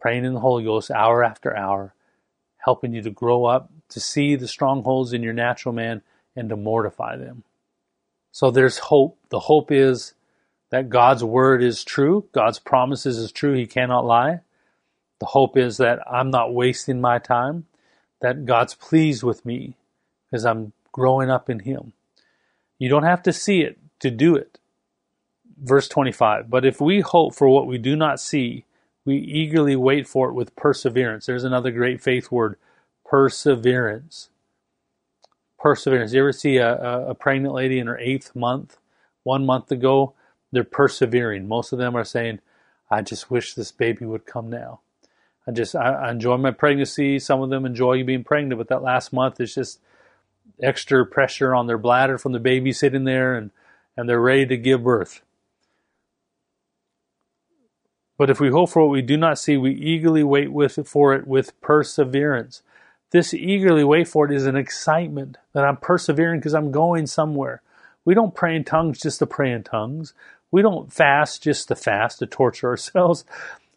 [0.00, 1.94] praying in the Holy Ghost hour after hour,
[2.66, 6.02] helping you to grow up, to see the strongholds in your natural man,
[6.34, 7.44] and to mortify them.
[8.32, 9.16] So there's hope.
[9.30, 10.14] The hope is
[10.70, 14.40] that God's word is true, God's promises is true, He cannot lie.
[15.20, 17.66] The hope is that I'm not wasting my time,
[18.20, 19.76] that God's pleased with me
[20.28, 21.92] because I'm growing up in Him.
[22.80, 24.58] You don't have to see it to do it.
[25.62, 28.64] Verse 25, but if we hope for what we do not see,
[29.06, 31.26] we eagerly wait for it with perseverance.
[31.26, 32.56] There's another great faith word,
[33.04, 34.28] perseverance.
[35.58, 36.12] Perseverance.
[36.12, 36.76] You ever see a,
[37.08, 38.78] a, pregnant lady in her eighth month?
[39.22, 40.14] One month ago,
[40.52, 41.48] they're persevering.
[41.48, 42.40] Most of them are saying,
[42.90, 44.80] I just wish this baby would come now.
[45.46, 47.18] I just I, I enjoy my pregnancy.
[47.18, 49.80] Some of them enjoy being pregnant, but that last month is just
[50.62, 53.50] extra pressure on their bladder from the baby sitting there, and
[53.96, 55.22] and they're ready to give birth.
[58.18, 61.14] But if we hope for what we do not see, we eagerly wait with for
[61.14, 62.62] it with perseverance.
[63.10, 67.62] This eagerly wait for it is an excitement that I'm persevering because I'm going somewhere.
[68.04, 70.14] We don't pray in tongues just to pray in tongues.
[70.50, 73.24] We don't fast just to fast to torture ourselves.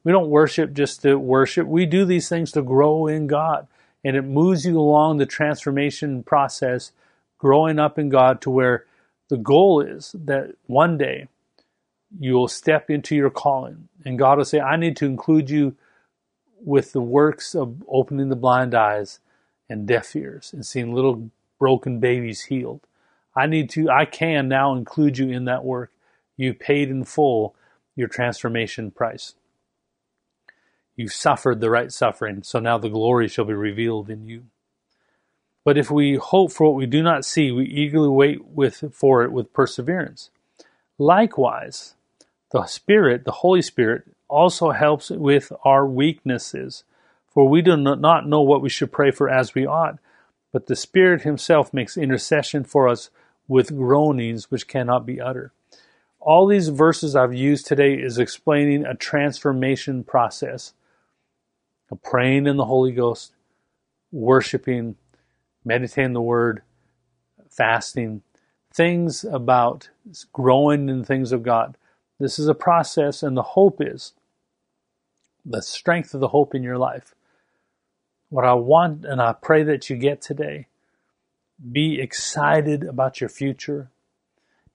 [0.04, 1.68] We don't worship just to worship.
[1.68, 3.68] We do these things to grow in God.
[4.04, 6.94] And it moves you along the transformation process,
[7.38, 8.86] growing up in God to where
[9.28, 11.28] the goal is that one day
[12.18, 15.76] you will step into your calling and God will say, I need to include you
[16.62, 19.20] with the works of opening the blind eyes
[19.70, 21.30] and deaf ears and seeing little
[21.60, 22.82] broken babies healed.
[23.36, 25.92] I need to, I can now include you in that work.
[26.36, 27.56] You paid in full
[27.96, 29.36] your transformation price.
[30.96, 34.46] You suffered the right suffering, so now the glory shall be revealed in you.
[35.64, 39.24] But if we hope for what we do not see, we eagerly wait with, for
[39.24, 40.30] it with perseverance.
[40.98, 41.96] Likewise,
[42.52, 46.84] the Spirit, the Holy Spirit, also helps with our weaknesses.
[47.28, 50.00] For we do not know what we should pray for as we ought,
[50.52, 53.10] but the Spirit Himself makes intercession for us
[53.48, 55.52] with groanings which cannot be uttered.
[56.20, 60.74] All these verses I've used today is explaining a transformation process
[62.04, 63.34] praying in the Holy Ghost,
[64.12, 64.96] worshiping,
[65.64, 66.62] meditating the Word,
[67.50, 68.22] fasting,
[68.74, 69.90] things about
[70.34, 71.78] growing in things of God.
[72.20, 74.14] This is a process, and the hope is
[75.46, 77.16] the strength of the hope in your life.
[78.30, 80.68] What I want and I pray that you get today
[81.72, 83.90] be excited about your future.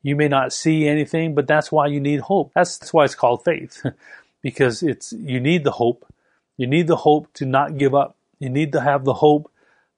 [0.02, 2.52] You may not see anything, but that's why you need hope.
[2.54, 3.84] That's, why it's called faith,
[4.42, 6.06] because it's you need the hope.
[6.56, 8.16] You need the hope to not give up.
[8.38, 9.50] You need to have the hope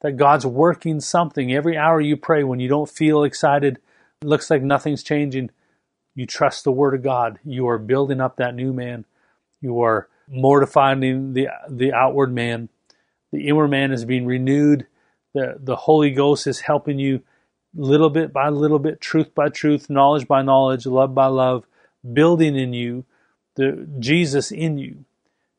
[0.03, 1.53] that God's working something.
[1.53, 3.79] Every hour you pray, when you don't feel excited,
[4.23, 5.51] it looks like nothing's changing,
[6.17, 7.39] you trust the Word of God.
[7.45, 9.05] You are building up that new man.
[9.61, 12.69] You are mortifying the the outward man.
[13.31, 14.87] The inward man is being renewed.
[15.35, 17.23] The the Holy Ghost is helping you
[17.75, 21.67] little bit by little bit, truth by truth, knowledge by knowledge, love by love,
[22.13, 23.05] building in you
[23.57, 25.05] the Jesus in you,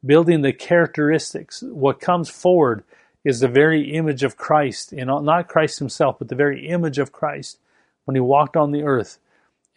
[0.05, 1.61] building the characteristics.
[1.61, 2.83] What comes forward
[3.23, 7.11] is the very image of Christ, and not Christ himself, but the very image of
[7.11, 7.59] Christ
[8.05, 9.19] when he walked on the earth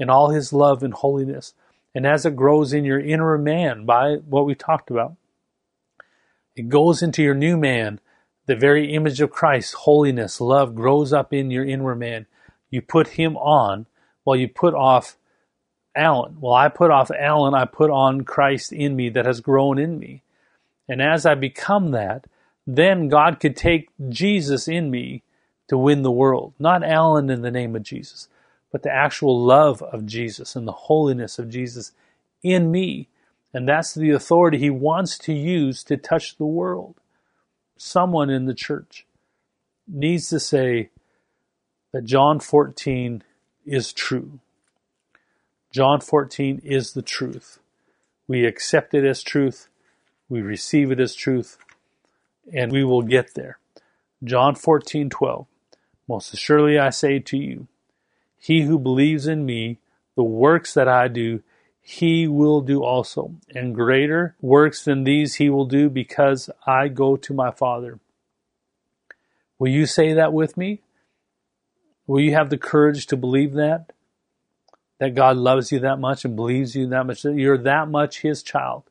[0.01, 1.55] in all his love and holiness.
[1.95, 5.15] And as it grows in your inner man by what we talked about,
[6.57, 8.01] it goes into your new man
[8.51, 12.27] the very image of Christ, holiness, love grows up in your inner man.
[12.69, 13.87] You put him on
[14.25, 15.17] while you put off
[15.95, 16.39] Alan.
[16.41, 20.01] Well, I put off Alan, I put on Christ in me that has grown in
[20.01, 20.23] me.
[20.89, 22.25] And as I become that,
[22.67, 25.23] then God could take Jesus in me
[25.69, 26.53] to win the world.
[26.59, 28.27] Not Alan in the name of Jesus,
[28.73, 31.93] but the actual love of Jesus and the holiness of Jesus
[32.43, 33.09] in me.
[33.53, 37.01] And that's the authority he wants to use to touch the world
[37.81, 39.07] someone in the church
[39.89, 40.91] needs to say
[41.93, 43.23] that John 14
[43.65, 44.39] is true.
[45.73, 47.59] John 14 is the truth.
[48.29, 49.69] We accept it as truth.
[50.29, 51.59] We receive it as truth.
[52.53, 53.59] And we will get there.
[54.23, 55.47] John 14, 12.
[56.09, 57.67] Most assuredly I say to you,
[58.41, 59.79] he who believes in me,
[60.17, 61.43] the works that I do,
[61.83, 63.35] he will do also.
[63.55, 68.01] And greater works than these he will do because I go to my Father.
[69.59, 70.81] Will you say that with me?
[72.07, 73.93] Will you have the courage to believe that?
[74.99, 78.23] That God loves you that much and believes you that much, that you're that much
[78.23, 78.85] His child,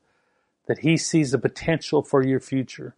[0.67, 2.95] that He sees the potential for your future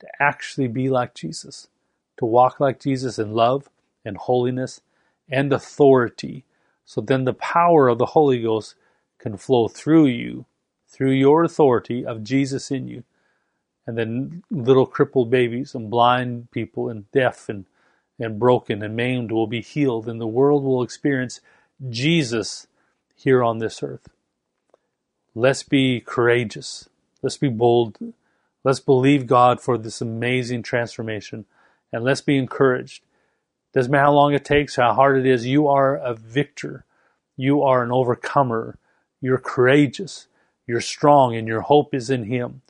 [0.00, 1.68] to actually be like Jesus,
[2.16, 3.68] to walk like Jesus in love
[4.04, 4.80] and holiness
[5.28, 6.44] and authority.
[6.84, 8.74] So then the power of the Holy Ghost
[9.18, 10.46] can flow through you,
[10.88, 13.04] through your authority of Jesus in you.
[13.86, 17.64] And then little crippled babies and blind people and deaf and,
[18.18, 21.40] and broken and maimed will be healed, and the world will experience
[21.88, 22.66] Jesus
[23.16, 24.08] here on this earth.
[25.34, 26.88] Let's be courageous.
[27.22, 27.98] Let's be bold.
[28.64, 31.46] Let's believe God for this amazing transformation.
[31.92, 33.02] And let's be encouraged.
[33.72, 36.84] Doesn't matter how long it takes, how hard it is, you are a victor.
[37.36, 38.78] You are an overcomer.
[39.20, 40.28] You're courageous.
[40.66, 42.62] You're strong, and your hope is in Him.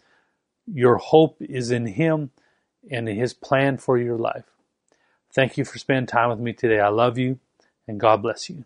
[0.67, 2.31] Your hope is in Him
[2.91, 4.45] and His plan for your life.
[5.33, 6.81] Thank you for spending time with me today.
[6.81, 7.39] I love you,
[7.89, 8.65] and God bless you.